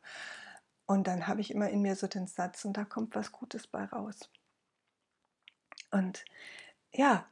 Und 0.87 1.09
dann 1.09 1.26
habe 1.26 1.41
ich 1.41 1.50
immer 1.50 1.71
in 1.71 1.83
mir 1.83 1.97
so 1.97 2.07
den 2.07 2.29
Satz 2.29 2.64
und 2.64 2.76
da 2.76 2.85
kommt 2.85 3.17
was 3.17 3.33
Gutes 3.33 3.67
bei 3.67 3.85
raus. 3.87 4.31
Und 5.91 6.25
ja, 6.93 7.26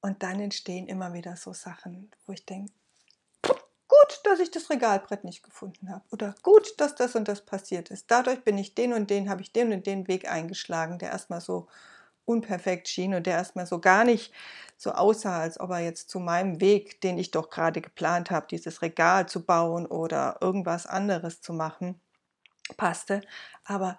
und 0.00 0.22
dann 0.22 0.40
entstehen 0.40 0.86
immer 0.86 1.12
wieder 1.12 1.36
so 1.36 1.52
Sachen, 1.52 2.10
wo 2.26 2.32
ich 2.32 2.46
denke, 2.46 2.72
gut, 3.42 4.20
dass 4.24 4.40
ich 4.40 4.50
das 4.50 4.70
Regalbrett 4.70 5.24
nicht 5.24 5.42
gefunden 5.42 5.90
habe. 5.90 6.04
Oder 6.10 6.34
gut, 6.42 6.78
dass 6.78 6.94
das 6.94 7.16
und 7.16 7.26
das 7.26 7.44
passiert 7.44 7.90
ist. 7.90 8.10
Dadurch 8.10 8.44
bin 8.44 8.58
ich 8.58 8.74
den 8.74 8.92
und 8.92 9.10
den, 9.10 9.28
habe 9.28 9.42
ich 9.42 9.52
den 9.52 9.72
und 9.72 9.86
den 9.86 10.06
Weg 10.08 10.30
eingeschlagen, 10.30 10.98
der 10.98 11.10
erstmal 11.10 11.40
so 11.40 11.68
unperfekt 12.24 12.88
schien 12.88 13.14
und 13.14 13.26
der 13.26 13.36
erstmal 13.38 13.66
so 13.66 13.80
gar 13.80 14.04
nicht 14.04 14.32
so 14.76 14.92
aussah, 14.92 15.40
als 15.40 15.58
ob 15.58 15.70
er 15.70 15.80
jetzt 15.80 16.10
zu 16.10 16.20
meinem 16.20 16.60
Weg, 16.60 17.00
den 17.00 17.18
ich 17.18 17.30
doch 17.30 17.48
gerade 17.50 17.80
geplant 17.80 18.30
habe, 18.30 18.46
dieses 18.48 18.82
Regal 18.82 19.26
zu 19.26 19.44
bauen 19.44 19.86
oder 19.86 20.36
irgendwas 20.40 20.86
anderes 20.86 21.40
zu 21.40 21.54
machen, 21.54 22.00
passte. 22.76 23.22
Aber 23.64 23.98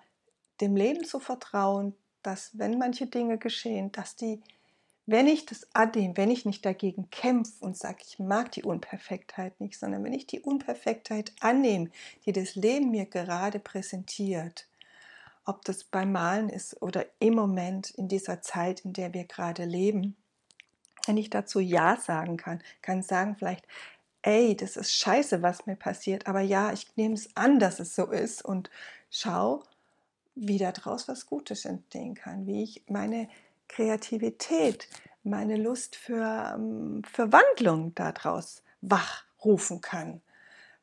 dem 0.61 0.75
Leben 0.75 1.03
zu 1.05 1.19
vertrauen, 1.19 1.95
dass 2.23 2.51
wenn 2.57 2.77
manche 2.77 3.07
Dinge 3.07 3.37
geschehen, 3.37 3.91
dass 3.91 4.15
die 4.15 4.41
wenn 5.11 5.25
ich 5.25 5.47
das 5.47 5.67
annehme, 5.73 6.15
wenn 6.17 6.29
ich 6.29 6.45
nicht 6.45 6.63
dagegen 6.63 7.09
kämpfe 7.09 7.65
und 7.65 7.75
sage, 7.75 8.03
ich 8.05 8.19
mag 8.19 8.51
die 8.51 8.61
Unperfektheit 8.61 9.59
nicht, 9.59 9.79
sondern 9.79 10.03
wenn 10.03 10.13
ich 10.13 10.27
die 10.27 10.39
Unperfektheit 10.39 11.33
annehme, 11.39 11.89
die 12.27 12.31
das 12.31 12.53
Leben 12.53 12.91
mir 12.91 13.05
gerade 13.05 13.57
präsentiert, 13.57 14.67
ob 15.45 15.65
das 15.65 15.83
beim 15.83 16.11
Malen 16.11 16.47
ist 16.49 16.79
oder 16.83 17.07
im 17.17 17.33
Moment 17.33 17.89
in 17.89 18.07
dieser 18.07 18.43
Zeit, 18.43 18.81
in 18.81 18.93
der 18.93 19.11
wir 19.15 19.23
gerade 19.23 19.65
leben, 19.65 20.15
wenn 21.07 21.17
ich 21.17 21.31
dazu 21.31 21.59
Ja 21.59 21.97
sagen 21.97 22.37
kann, 22.37 22.61
kann 22.83 23.01
sagen 23.01 23.35
vielleicht, 23.35 23.67
ey, 24.21 24.55
das 24.55 24.77
ist 24.77 24.93
scheiße, 24.95 25.41
was 25.41 25.65
mir 25.65 25.75
passiert, 25.75 26.27
aber 26.27 26.41
ja, 26.41 26.71
ich 26.71 26.95
nehme 26.97 27.15
es 27.15 27.35
an, 27.35 27.57
dass 27.57 27.79
es 27.79 27.95
so 27.95 28.11
ist 28.11 28.45
und 28.45 28.69
schau, 29.09 29.63
wie 30.39 30.57
daraus 30.57 31.07
was 31.07 31.25
Gutes 31.25 31.65
entstehen 31.65 32.15
kann, 32.15 32.45
wie 32.47 32.63
ich 32.63 32.83
meine 32.87 33.29
Kreativität, 33.67 34.87
meine 35.23 35.57
Lust 35.57 35.95
für, 35.95 36.53
ähm, 36.55 37.01
für 37.11 37.31
Wandlung 37.31 37.93
daraus 37.95 38.63
wachrufen 38.81 39.81
kann. 39.81 40.21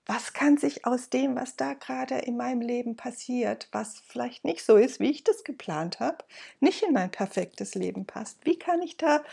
Was 0.04 0.32
kann 0.32 0.56
sich 0.56 0.86
aus 0.86 1.10
dem, 1.10 1.34
was 1.34 1.56
da 1.56 1.74
gerade 1.74 2.18
in 2.18 2.36
meinem 2.36 2.60
Leben 2.60 2.96
passiert, 2.96 3.68
was 3.72 3.98
vielleicht 3.98 4.44
nicht 4.44 4.64
so 4.64 4.76
ist, 4.76 5.00
wie 5.00 5.10
ich 5.10 5.24
das 5.24 5.42
geplant 5.42 5.98
habe, 5.98 6.24
nicht 6.60 6.82
in 6.84 6.92
mein 6.92 7.10
perfektes 7.10 7.74
Leben 7.74 8.06
passt, 8.06 8.44
wie 8.46 8.56
kann 8.56 8.82
ich 8.82 8.96
da 8.96 9.24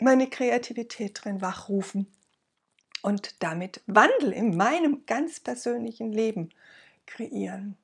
meine 0.00 0.28
Kreativität 0.30 1.20
drin 1.22 1.42
wachrufen 1.42 2.06
und 3.02 3.42
damit 3.42 3.82
Wandel 3.86 4.32
in 4.32 4.56
meinem 4.56 5.04
ganz 5.04 5.38
persönlichen 5.40 6.12
Leben 6.12 6.48
kreieren? 7.04 7.76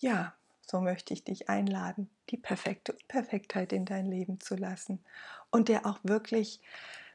Ja, 0.00 0.34
so 0.62 0.80
möchte 0.80 1.12
ich 1.12 1.24
dich 1.24 1.50
einladen, 1.50 2.08
die 2.30 2.38
perfekte 2.38 2.92
Unperfektheit 2.94 3.72
in 3.72 3.84
dein 3.84 4.06
Leben 4.06 4.40
zu 4.40 4.56
lassen 4.56 5.04
und 5.50 5.68
dir 5.68 5.84
auch 5.84 5.98
wirklich 6.02 6.60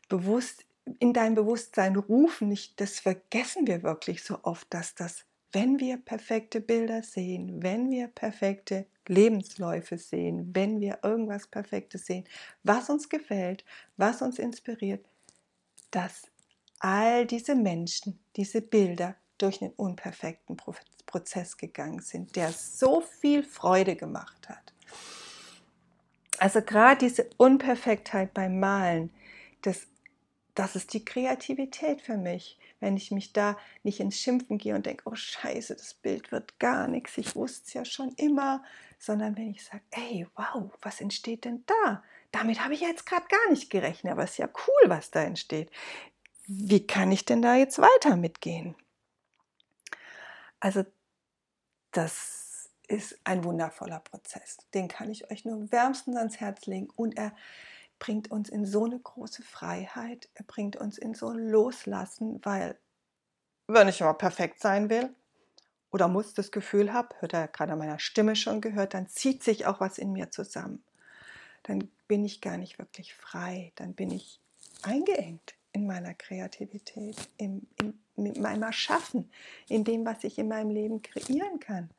bewusst 0.07 0.65
in 0.99 1.13
dein 1.13 1.33
Bewusstsein 1.33 1.95
rufen. 1.95 2.47
Nicht, 2.49 2.79
das 2.79 2.99
vergessen 2.99 3.65
wir 3.65 3.81
wirklich 3.81 4.23
so 4.23 4.37
oft, 4.43 4.71
dass 4.71 4.93
das, 4.93 5.25
wenn 5.51 5.79
wir 5.79 5.97
perfekte 5.97 6.61
Bilder 6.61 7.01
sehen, 7.01 7.63
wenn 7.63 7.89
wir 7.89 8.07
perfekte 8.07 8.85
Lebensläufe 9.07 9.97
sehen, 9.97 10.51
wenn 10.53 10.79
wir 10.79 10.99
irgendwas 11.01 11.47
Perfektes 11.47 12.05
sehen, 12.05 12.25
was 12.61 12.91
uns 12.91 13.09
gefällt, 13.09 13.65
was 13.97 14.21
uns 14.21 14.37
inspiriert, 14.37 15.03
dass 15.89 16.29
all 16.79 17.25
diese 17.25 17.55
Menschen, 17.55 18.19
diese 18.35 18.61
Bilder 18.61 19.15
durch 19.39 19.61
einen 19.63 19.73
unperfekten 19.73 20.55
Prozess 21.15 21.55
gegangen 21.55 22.01
sind, 22.01 22.35
der 22.35 22.51
so 22.51 22.99
viel 22.99 23.41
Freude 23.41 23.95
gemacht 23.95 24.49
hat. 24.49 24.73
Also 26.39 26.61
gerade 26.61 26.97
diese 26.97 27.29
Unperfektheit 27.37 28.33
beim 28.33 28.59
Malen, 28.59 29.13
das, 29.61 29.87
das 30.55 30.75
ist 30.75 30.93
die 30.93 31.05
Kreativität 31.05 32.01
für 32.01 32.17
mich. 32.17 32.59
Wenn 32.81 32.97
ich 32.97 33.11
mich 33.11 33.31
da 33.31 33.57
nicht 33.83 34.01
ins 34.01 34.19
Schimpfen 34.19 34.57
gehe 34.57 34.75
und 34.75 34.85
denke, 34.85 35.03
oh 35.05 35.15
scheiße, 35.15 35.75
das 35.75 35.93
Bild 35.93 36.33
wird 36.33 36.59
gar 36.59 36.89
nichts, 36.89 37.17
ich 37.17 37.33
wusste 37.33 37.63
es 37.65 37.73
ja 37.73 37.85
schon 37.85 38.11
immer, 38.17 38.61
sondern 38.99 39.37
wenn 39.37 39.51
ich 39.51 39.63
sage, 39.63 39.83
ey, 39.91 40.27
wow, 40.35 40.69
was 40.81 40.99
entsteht 40.99 41.45
denn 41.45 41.63
da? 41.65 42.03
Damit 42.33 42.61
habe 42.61 42.73
ich 42.73 42.81
jetzt 42.81 43.05
gerade 43.05 43.25
gar 43.29 43.51
nicht 43.51 43.69
gerechnet, 43.69 44.11
aber 44.11 44.23
es 44.25 44.31
ist 44.31 44.39
ja 44.39 44.49
cool, 44.67 44.89
was 44.89 45.11
da 45.11 45.23
entsteht. 45.23 45.71
Wie 46.45 46.85
kann 46.85 47.13
ich 47.13 47.23
denn 47.23 47.41
da 47.41 47.55
jetzt 47.55 47.79
weiter 47.79 48.17
mitgehen? 48.17 48.75
Also 50.59 50.83
das 51.95 52.69
ist 52.87 53.17
ein 53.23 53.43
wundervoller 53.43 53.99
Prozess. 53.99 54.57
Den 54.73 54.87
kann 54.87 55.09
ich 55.09 55.31
euch 55.31 55.45
nur 55.45 55.71
wärmstens 55.71 56.17
ans 56.17 56.39
Herz 56.39 56.65
legen 56.65 56.89
und 56.95 57.17
er 57.17 57.35
bringt 57.97 58.29
uns 58.29 58.49
in 58.49 58.65
so 58.65 58.85
eine 58.85 58.99
große 58.99 59.41
Freiheit, 59.41 60.29
er 60.35 60.43
bringt 60.43 60.75
uns 60.75 60.97
in 60.97 61.13
so 61.13 61.29
ein 61.29 61.49
Loslassen, 61.49 62.39
weil 62.43 62.77
wenn 63.67 63.87
ich 63.87 64.01
immer 64.01 64.13
perfekt 64.13 64.59
sein 64.59 64.89
will 64.89 65.09
oder 65.91 66.07
muss 66.07 66.33
das 66.33 66.51
Gefühl 66.51 66.93
habe, 66.93 67.15
hört 67.19 67.33
er 67.33 67.47
gerade 67.47 67.73
an 67.73 67.79
meiner 67.79 67.99
Stimme 67.99 68.35
schon 68.35 68.61
gehört, 68.61 68.93
dann 68.93 69.07
zieht 69.07 69.43
sich 69.43 69.65
auch 69.65 69.79
was 69.79 69.97
in 69.97 70.11
mir 70.11 70.29
zusammen. 70.29 70.83
Dann 71.63 71.89
bin 72.07 72.25
ich 72.25 72.41
gar 72.41 72.57
nicht 72.57 72.77
wirklich 72.77 73.15
frei, 73.15 73.71
dann 73.75 73.95
bin 73.95 74.11
ich 74.11 74.39
eingeengt 74.83 75.55
in 75.71 75.87
meiner 75.87 76.13
Kreativität, 76.13 77.17
in, 77.37 77.67
in, 77.81 77.99
in 78.17 78.41
meinem 78.41 78.63
Erschaffen, 78.63 79.29
in 79.67 79.83
dem, 79.83 80.05
was 80.05 80.23
ich 80.23 80.37
in 80.37 80.47
meinem 80.47 80.69
Leben 80.69 81.01
kreieren 81.01 81.59
kann. 81.59 81.89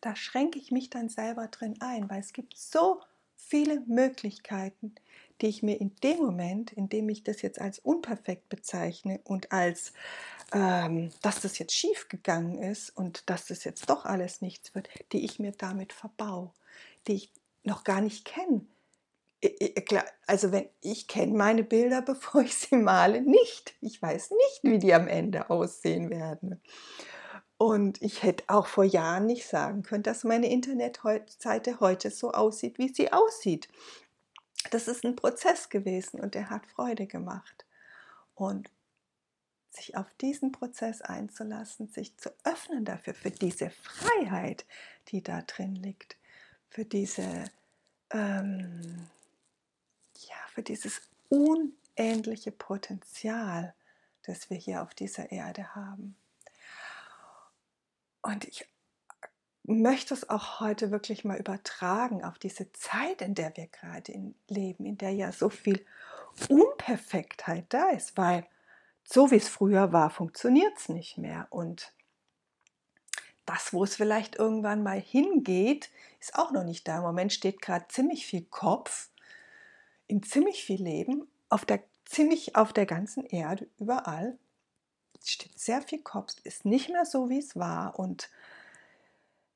Da 0.00 0.16
schränke 0.16 0.58
ich 0.58 0.70
mich 0.70 0.90
dann 0.90 1.08
selber 1.08 1.48
drin 1.48 1.76
ein, 1.80 2.08
weil 2.10 2.20
es 2.20 2.32
gibt 2.32 2.56
so 2.56 3.00
viele 3.36 3.80
Möglichkeiten, 3.86 4.94
die 5.40 5.46
ich 5.46 5.62
mir 5.62 5.80
in 5.80 5.94
dem 6.02 6.18
Moment, 6.18 6.72
in 6.72 6.88
dem 6.88 7.08
ich 7.08 7.22
das 7.22 7.42
jetzt 7.42 7.60
als 7.60 7.78
unperfekt 7.78 8.48
bezeichne 8.48 9.20
und 9.24 9.52
als, 9.52 9.92
ähm, 10.52 11.10
dass 11.22 11.40
das 11.40 11.58
jetzt 11.58 11.74
schief 11.74 12.08
gegangen 12.08 12.58
ist 12.58 12.90
und 12.96 13.28
dass 13.28 13.46
das 13.46 13.64
jetzt 13.64 13.90
doch 13.90 14.04
alles 14.04 14.40
nichts 14.40 14.74
wird, 14.74 14.88
die 15.12 15.24
ich 15.24 15.38
mir 15.38 15.52
damit 15.52 15.92
verbau, 15.92 16.54
die 17.06 17.14
ich 17.14 17.32
noch 17.64 17.84
gar 17.84 18.00
nicht 18.00 18.24
kenne. 18.24 18.62
Also 20.26 20.50
wenn 20.52 20.68
ich 20.80 21.08
kenne 21.08 21.36
meine 21.36 21.62
Bilder, 21.62 22.02
bevor 22.06 22.42
ich 22.42 22.54
sie 22.54 22.76
male, 22.76 23.20
nicht. 23.22 23.74
Ich 23.80 24.00
weiß 24.00 24.30
nicht, 24.30 24.60
wie 24.62 24.78
die 24.78 24.94
am 24.94 25.08
Ende 25.08 25.50
aussehen 25.50 26.10
werden. 26.10 26.60
Und 27.58 28.02
ich 28.02 28.22
hätte 28.22 28.44
auch 28.48 28.66
vor 28.66 28.84
Jahren 28.84 29.26
nicht 29.26 29.46
sagen 29.46 29.82
können, 29.82 30.02
dass 30.02 30.24
meine 30.24 30.50
Internetseite 30.50 31.80
heute 31.80 32.10
so 32.10 32.32
aussieht, 32.32 32.78
wie 32.78 32.92
sie 32.92 33.12
aussieht. 33.12 33.68
Das 34.70 34.88
ist 34.88 35.04
ein 35.04 35.16
Prozess 35.16 35.70
gewesen 35.70 36.20
und 36.20 36.34
der 36.34 36.50
hat 36.50 36.66
Freude 36.66 37.06
gemacht. 37.06 37.64
Und 38.34 38.70
sich 39.70 39.96
auf 39.96 40.06
diesen 40.20 40.52
Prozess 40.52 41.02
einzulassen, 41.02 41.88
sich 41.88 42.16
zu 42.16 42.30
öffnen 42.44 42.84
dafür, 42.84 43.14
für 43.14 43.30
diese 43.30 43.70
Freiheit, 43.70 44.66
die 45.08 45.22
da 45.22 45.42
drin 45.42 45.74
liegt, 45.74 46.16
für 46.68 46.84
diese, 46.84 47.44
ähm, 48.10 49.06
ja, 50.24 50.36
für 50.52 50.62
dieses 50.62 51.00
unendliche 51.28 52.52
Potenzial, 52.52 53.74
das 54.22 54.50
wir 54.50 54.56
hier 54.56 54.82
auf 54.82 54.94
dieser 54.94 55.30
Erde 55.30 55.74
haben. 55.74 56.16
Und 58.22 58.44
ich 58.44 58.66
möchte 59.62 60.14
es 60.14 60.28
auch 60.28 60.60
heute 60.60 60.90
wirklich 60.90 61.24
mal 61.24 61.38
übertragen 61.38 62.24
auf 62.24 62.38
diese 62.38 62.72
Zeit, 62.72 63.22
in 63.22 63.34
der 63.34 63.56
wir 63.56 63.66
gerade 63.66 64.34
leben, 64.48 64.86
in 64.86 64.98
der 64.98 65.10
ja 65.10 65.32
so 65.32 65.48
viel 65.48 65.84
Unperfektheit 66.48 67.66
da 67.68 67.90
ist, 67.90 68.16
weil 68.16 68.46
so 69.04 69.30
wie 69.30 69.36
es 69.36 69.48
früher 69.48 69.92
war, 69.92 70.10
funktioniert 70.10 70.76
es 70.76 70.88
nicht 70.88 71.18
mehr. 71.18 71.46
Und 71.50 71.92
das, 73.44 73.72
wo 73.72 73.84
es 73.84 73.94
vielleicht 73.94 74.36
irgendwann 74.36 74.82
mal 74.82 75.00
hingeht, 75.00 75.90
ist 76.20 76.34
auch 76.34 76.50
noch 76.50 76.64
nicht 76.64 76.86
da. 76.88 76.98
Im 76.98 77.02
Moment 77.02 77.32
steht 77.32 77.62
gerade 77.62 77.86
ziemlich 77.88 78.26
viel 78.26 78.44
Kopf 78.44 79.08
in 80.08 80.22
ziemlich 80.22 80.64
viel 80.64 80.82
Leben 80.82 81.26
auf 81.48 81.64
der 81.64 81.82
ziemlich 82.04 82.54
auf 82.54 82.72
der 82.72 82.86
ganzen 82.86 83.24
Erde 83.26 83.68
überall 83.78 84.38
steht 85.24 85.58
sehr 85.58 85.82
viel 85.82 86.02
Kopf, 86.02 86.34
ist 86.44 86.64
nicht 86.64 86.88
mehr 86.88 87.04
so, 87.04 87.28
wie 87.28 87.38
es 87.38 87.56
war 87.56 87.98
und 87.98 88.30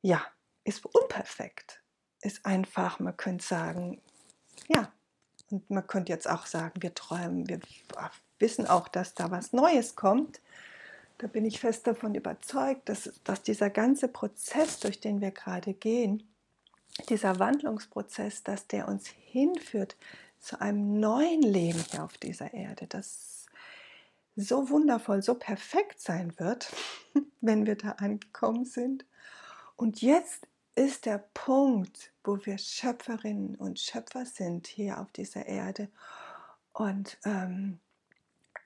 ja, 0.03 0.25
ist 0.65 0.85
unperfekt. 0.85 1.83
Ist 2.23 2.45
einfach, 2.45 2.99
man 3.01 3.17
könnte 3.17 3.45
sagen, 3.45 4.01
ja, 4.69 4.93
und 5.51 5.69
man 5.71 5.87
könnte 5.87 6.13
jetzt 6.13 6.29
auch 6.29 6.47
sagen, 6.47 6.83
wir 6.83 6.95
träumen, 6.95 7.49
wir 7.49 7.61
wissen 8.39 8.67
auch, 8.67 8.89
dass 8.89 9.15
da 9.15 9.31
was 9.31 9.53
Neues 9.53 9.97
kommt. 9.97 10.41
Da 11.19 11.27
bin 11.27 11.45
ich 11.45 11.61
fest 11.61 11.87
davon 11.87 12.15
überzeugt, 12.15 12.89
dass, 12.89 13.13
dass 13.25 13.43
dieser 13.43 13.71
ganze 13.71 14.09
Prozess, 14.09 14.81
durch 14.81 15.01
den 15.01 15.21
wir 15.21 15.31
gerade 15.31 15.75
gehen, 15.75 16.23
dieser 17.09 17.39
Wandlungsprozess, 17.39 18.43
dass 18.43 18.67
der 18.67 18.89
uns 18.89 19.07
hinführt 19.09 19.97
zu 20.41 20.61
einem 20.61 20.99
neuen 20.99 21.43
Leben 21.43 21.85
hier 21.91 22.05
auf 22.05 22.19
dieser 22.19 22.53
Erde, 22.53 22.87
das 22.87 23.47
so 24.37 24.71
wundervoll, 24.71 25.23
so 25.23 25.35
perfekt 25.35 26.01
sein 26.01 26.33
wird, 26.39 26.73
wenn 27.41 27.67
wir 27.67 27.77
da 27.77 27.93
angekommen 27.93 28.65
sind. 28.65 29.05
Und 29.77 30.03
jetzt 30.03 30.47
ist 30.75 31.07
der 31.07 31.19
Punkt, 31.35 32.13
wo 32.25 32.39
wir 32.45 32.59
Schöpferinnen 32.59 33.57
und 33.57 33.79
Schöpfer 33.79 34.25
sind 34.25 34.67
hier 34.67 35.01
auf 35.01 35.11
dieser 35.13 35.47
Erde 35.47 35.89
und 36.73 37.19
ähm, 37.25 37.79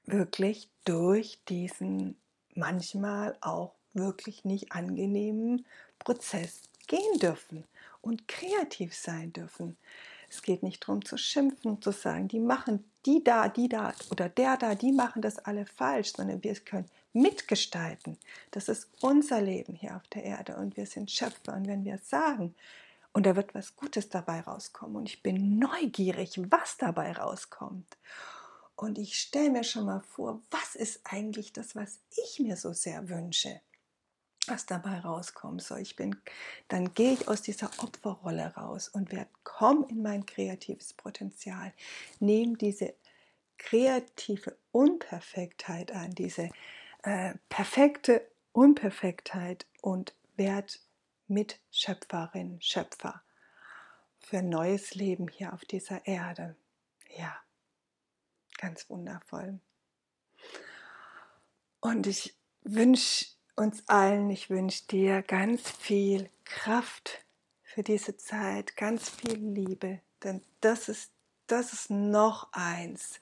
wirklich 0.06 0.68
durch 0.84 1.40
diesen 1.48 2.16
manchmal 2.54 3.36
auch 3.40 3.74
wirklich 3.94 4.44
nicht 4.44 4.72
angenehmen 4.72 5.66
Prozess 5.98 6.62
gehen 6.86 7.18
dürfen 7.18 7.64
und 8.00 8.28
kreativ 8.28 8.94
sein 8.94 9.32
dürfen. 9.32 9.76
Es 10.34 10.42
geht 10.42 10.64
nicht 10.64 10.82
darum 10.82 11.04
zu 11.04 11.16
schimpfen, 11.16 11.80
zu 11.80 11.92
sagen, 11.92 12.26
die 12.26 12.40
machen 12.40 12.84
die 13.06 13.22
da, 13.22 13.48
die 13.48 13.68
da 13.68 13.94
oder 14.10 14.28
der 14.28 14.56
da, 14.56 14.74
die 14.74 14.90
machen 14.90 15.22
das 15.22 15.38
alle 15.38 15.64
falsch, 15.64 16.12
sondern 16.16 16.42
wir 16.42 16.54
können 16.56 16.90
mitgestalten. 17.12 18.18
Das 18.50 18.68
ist 18.68 18.88
unser 19.00 19.40
Leben 19.40 19.74
hier 19.74 19.94
auf 19.94 20.02
der 20.08 20.24
Erde 20.24 20.56
und 20.56 20.76
wir 20.76 20.86
sind 20.86 21.12
Schöpfer. 21.12 21.54
Und 21.54 21.68
wenn 21.68 21.84
wir 21.84 21.98
sagen, 21.98 22.52
und 23.12 23.26
da 23.26 23.36
wird 23.36 23.54
was 23.54 23.76
Gutes 23.76 24.08
dabei 24.08 24.40
rauskommen 24.40 24.96
und 24.96 25.08
ich 25.08 25.22
bin 25.22 25.60
neugierig, 25.60 26.40
was 26.50 26.78
dabei 26.78 27.12
rauskommt. 27.12 27.96
Und 28.74 28.98
ich 28.98 29.20
stelle 29.20 29.50
mir 29.50 29.62
schon 29.62 29.84
mal 29.84 30.00
vor, 30.00 30.42
was 30.50 30.74
ist 30.74 31.00
eigentlich 31.04 31.52
das, 31.52 31.76
was 31.76 32.00
ich 32.10 32.40
mir 32.40 32.56
so 32.56 32.72
sehr 32.72 33.08
wünsche? 33.08 33.60
Was 34.48 34.66
dabei 34.66 35.00
rauskommen 35.00 35.58
soll. 35.58 35.80
Ich 35.80 35.96
bin, 35.96 36.16
dann 36.68 36.94
gehe 36.94 37.12
ich 37.12 37.28
aus 37.28 37.42
dieser 37.42 37.70
Opferrolle 37.78 38.54
raus 38.54 38.88
und 38.88 39.12
werde, 39.12 39.30
komm 39.42 39.86
in 39.88 40.02
mein 40.02 40.26
kreatives 40.26 40.92
Potenzial, 40.92 41.72
nehme 42.20 42.56
diese 42.56 42.94
kreative 43.58 44.56
Unperfektheit 44.72 45.92
an, 45.92 46.14
diese 46.14 46.50
äh, 47.02 47.34
perfekte 47.48 48.26
Unperfektheit 48.52 49.66
und 49.80 50.14
werde 50.36 50.74
Mitschöpferin, 51.28 52.60
Schöpfer 52.60 53.22
für 54.18 54.42
neues 54.42 54.94
Leben 54.94 55.28
hier 55.28 55.52
auf 55.52 55.64
dieser 55.64 56.06
Erde. 56.06 56.56
Ja, 57.16 57.36
ganz 58.58 58.88
wundervoll. 58.88 59.60
Und 61.80 62.06
ich 62.06 62.34
wünsche 62.62 63.26
uns 63.56 63.84
allen, 63.88 64.30
ich 64.30 64.50
wünsche 64.50 64.86
dir 64.86 65.22
ganz 65.22 65.70
viel 65.70 66.30
Kraft 66.44 67.24
für 67.62 67.82
diese 67.82 68.16
Zeit, 68.16 68.76
ganz 68.76 69.08
viel 69.08 69.36
Liebe, 69.36 70.00
denn 70.22 70.42
das 70.60 70.88
ist, 70.88 71.12
das 71.46 71.72
ist 71.72 71.90
noch 71.90 72.48
eins, 72.52 73.20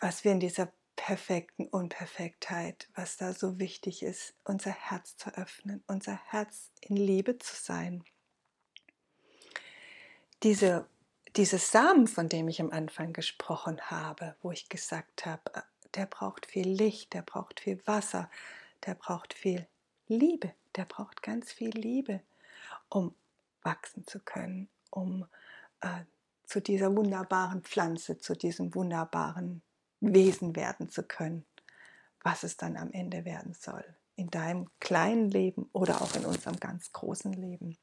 was 0.00 0.24
wir 0.24 0.32
in 0.32 0.40
dieser 0.40 0.72
perfekten 0.96 1.66
Unperfektheit, 1.66 2.88
was 2.94 3.16
da 3.16 3.32
so 3.32 3.58
wichtig 3.58 4.02
ist, 4.02 4.34
unser 4.44 4.70
Herz 4.70 5.16
zu 5.16 5.34
öffnen, 5.36 5.82
unser 5.86 6.16
Herz 6.30 6.70
in 6.80 6.96
Liebe 6.96 7.38
zu 7.38 7.54
sein. 7.56 8.04
Diese, 10.42 10.86
dieses 11.36 11.70
Samen, 11.70 12.06
von 12.06 12.28
dem 12.28 12.48
ich 12.48 12.60
am 12.60 12.70
Anfang 12.70 13.12
gesprochen 13.12 13.80
habe, 13.90 14.36
wo 14.42 14.50
ich 14.50 14.68
gesagt 14.68 15.24
habe, 15.24 15.64
der 15.94 16.06
braucht 16.06 16.46
viel 16.46 16.68
Licht, 16.68 17.12
der 17.12 17.22
braucht 17.22 17.60
viel 17.60 17.80
Wasser, 17.86 18.30
der 18.86 18.94
braucht 18.94 19.34
viel 19.34 19.66
Liebe, 20.08 20.52
der 20.76 20.84
braucht 20.84 21.22
ganz 21.22 21.52
viel 21.52 21.70
Liebe, 21.70 22.20
um 22.88 23.14
wachsen 23.62 24.06
zu 24.06 24.20
können, 24.20 24.68
um 24.90 25.26
äh, 25.80 26.04
zu 26.44 26.60
dieser 26.60 26.94
wunderbaren 26.94 27.62
Pflanze, 27.62 28.18
zu 28.18 28.34
diesem 28.34 28.74
wunderbaren 28.74 29.62
Wesen 30.00 30.56
werden 30.56 30.90
zu 30.90 31.02
können, 31.02 31.46
was 32.22 32.42
es 32.42 32.56
dann 32.56 32.76
am 32.76 32.92
Ende 32.92 33.24
werden 33.24 33.54
soll, 33.54 33.84
in 34.16 34.28
deinem 34.28 34.68
kleinen 34.80 35.30
Leben 35.30 35.70
oder 35.72 36.02
auch 36.02 36.14
in 36.16 36.24
unserem 36.24 36.58
ganz 36.58 36.92
großen 36.92 37.32
Leben. 37.32 37.78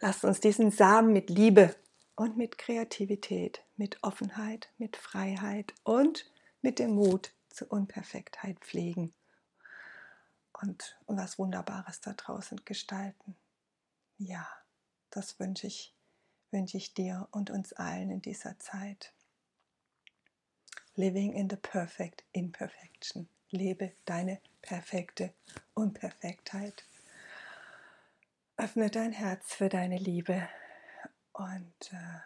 Lass 0.00 0.22
uns 0.22 0.40
diesen 0.40 0.70
Samen 0.70 1.12
mit 1.12 1.30
Liebe 1.30 1.74
und 2.14 2.36
mit 2.36 2.58
Kreativität, 2.58 3.63
mit 3.76 4.02
Offenheit, 4.02 4.70
mit 4.78 4.96
Freiheit 4.96 5.74
und 5.82 6.30
mit 6.62 6.78
dem 6.78 6.92
Mut 6.92 7.32
zur 7.48 7.70
Unperfektheit 7.72 8.58
pflegen 8.60 9.14
und, 10.60 10.98
was 11.06 11.38
Wunderbares 11.38 12.00
da 12.00 12.12
draußen 12.12 12.64
gestalten. 12.64 13.36
Ja, 14.18 14.46
das 15.10 15.38
wünsche 15.38 15.66
ich, 15.66 15.94
wünsche 16.50 16.76
ich 16.76 16.94
dir 16.94 17.28
und 17.30 17.50
uns 17.50 17.72
allen 17.72 18.10
in 18.10 18.22
dieser 18.22 18.58
Zeit. 18.58 19.12
Living 20.94 21.32
in 21.32 21.50
the 21.50 21.56
perfect 21.56 22.24
imperfection. 22.32 23.28
Lebe 23.50 23.92
deine 24.04 24.40
perfekte 24.62 25.34
Unperfektheit. 25.74 26.84
Öffne 28.56 28.90
dein 28.90 29.12
Herz 29.12 29.54
für 29.54 29.68
deine 29.68 29.98
Liebe, 29.98 30.48
und 31.34 31.92
äh, 31.92 32.20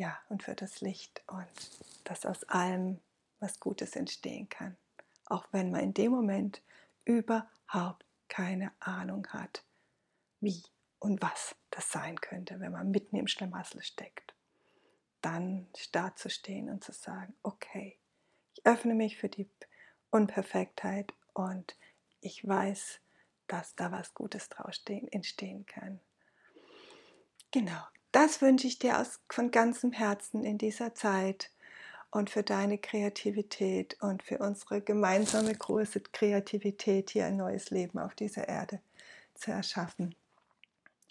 ja, 0.00 0.18
und 0.30 0.42
für 0.42 0.54
das 0.54 0.80
Licht 0.80 1.22
und 1.26 1.46
dass 2.04 2.24
aus 2.24 2.44
allem 2.44 3.00
was 3.38 3.60
Gutes 3.60 3.96
entstehen 3.96 4.48
kann. 4.48 4.78
Auch 5.26 5.46
wenn 5.52 5.70
man 5.70 5.82
in 5.82 5.92
dem 5.92 6.10
Moment 6.10 6.62
überhaupt 7.04 8.06
keine 8.26 8.72
Ahnung 8.80 9.26
hat, 9.28 9.62
wie 10.40 10.62
und 11.00 11.20
was 11.20 11.54
das 11.68 11.92
sein 11.92 12.18
könnte, 12.18 12.60
wenn 12.60 12.72
man 12.72 12.90
mitten 12.90 13.16
im 13.16 13.26
Schlamassel 13.26 13.82
steckt. 13.82 14.34
Dann 15.20 15.68
da 15.92 16.16
zu 16.16 16.30
stehen 16.30 16.70
und 16.70 16.82
zu 16.82 16.92
sagen, 16.92 17.34
okay, 17.42 17.98
ich 18.54 18.64
öffne 18.64 18.94
mich 18.94 19.18
für 19.18 19.28
die 19.28 19.50
Unperfektheit 20.08 21.12
und 21.34 21.76
ich 22.22 22.48
weiß, 22.48 23.00
dass 23.48 23.76
da 23.76 23.92
was 23.92 24.14
Gutes 24.14 24.48
draus 24.48 24.82
entstehen 24.86 25.66
kann. 25.66 26.00
Genau, 27.50 27.82
das 28.12 28.42
wünsche 28.42 28.66
ich 28.66 28.78
dir 28.78 28.98
aus, 28.98 29.20
von 29.28 29.50
ganzem 29.50 29.92
Herzen 29.92 30.44
in 30.44 30.58
dieser 30.58 30.94
Zeit 30.94 31.50
und 32.10 32.30
für 32.30 32.42
deine 32.42 32.78
Kreativität 32.78 33.96
und 34.00 34.22
für 34.22 34.38
unsere 34.38 34.80
gemeinsame 34.80 35.54
große 35.54 36.00
Kreativität, 36.00 37.10
hier 37.10 37.26
ein 37.26 37.36
neues 37.36 37.70
Leben 37.70 37.98
auf 37.98 38.14
dieser 38.14 38.48
Erde 38.48 38.80
zu 39.34 39.52
erschaffen. 39.52 40.14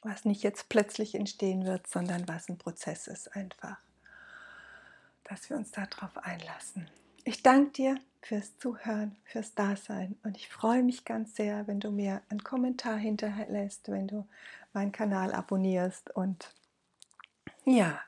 Was 0.04 0.26
nicht 0.26 0.44
jetzt 0.44 0.70
plötzlich 0.70 1.16
entstehen 1.16 1.66
wird, 1.66 1.88
sondern 1.88 2.28
was 2.28 2.50
ein 2.50 2.58
Prozess 2.58 3.08
ist 3.08 3.36
einfach. 3.36 3.78
Dass 5.24 5.50
wir 5.50 5.58
uns 5.58 5.72
darauf 5.72 6.18
einlassen. 6.18 6.90
Ich 7.24 7.44
danke 7.44 7.72
dir 7.72 8.00
fürs 8.22 8.58
Zuhören, 8.58 9.16
fürs 9.24 9.54
Dasein 9.54 10.18
und 10.24 10.36
ich 10.38 10.50
freue 10.50 10.84
mich 10.84 11.06
ganz 11.06 11.36
sehr, 11.36 11.68
wenn 11.68 11.80
du 11.80 11.92
mir 11.92 12.22
einen 12.30 12.44
Kommentar 12.44 12.98
hinterlässt, 12.98 13.90
wenn 13.90 14.08
du 14.08 14.28
meinen 14.74 14.92
Kanal 14.92 15.34
abonnierst 15.34 16.16
und 16.16 16.54
ja, 17.66 18.02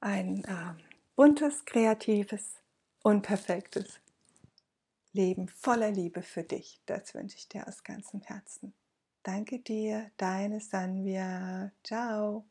ein 0.00 0.44
äh, 0.44 0.74
buntes, 1.14 1.64
kreatives, 1.64 2.54
unperfektes 3.02 4.00
Leben 5.12 5.48
voller 5.48 5.90
Liebe 5.90 6.22
für 6.22 6.42
dich. 6.42 6.80
Das 6.86 7.14
wünsche 7.14 7.36
ich 7.36 7.48
dir 7.48 7.66
aus 7.66 7.82
ganzem 7.82 8.20
Herzen. 8.22 8.74
Danke 9.22 9.58
dir, 9.58 10.10
deine 10.18 10.60
Sanvia. 10.60 11.72
Ciao. 11.82 12.44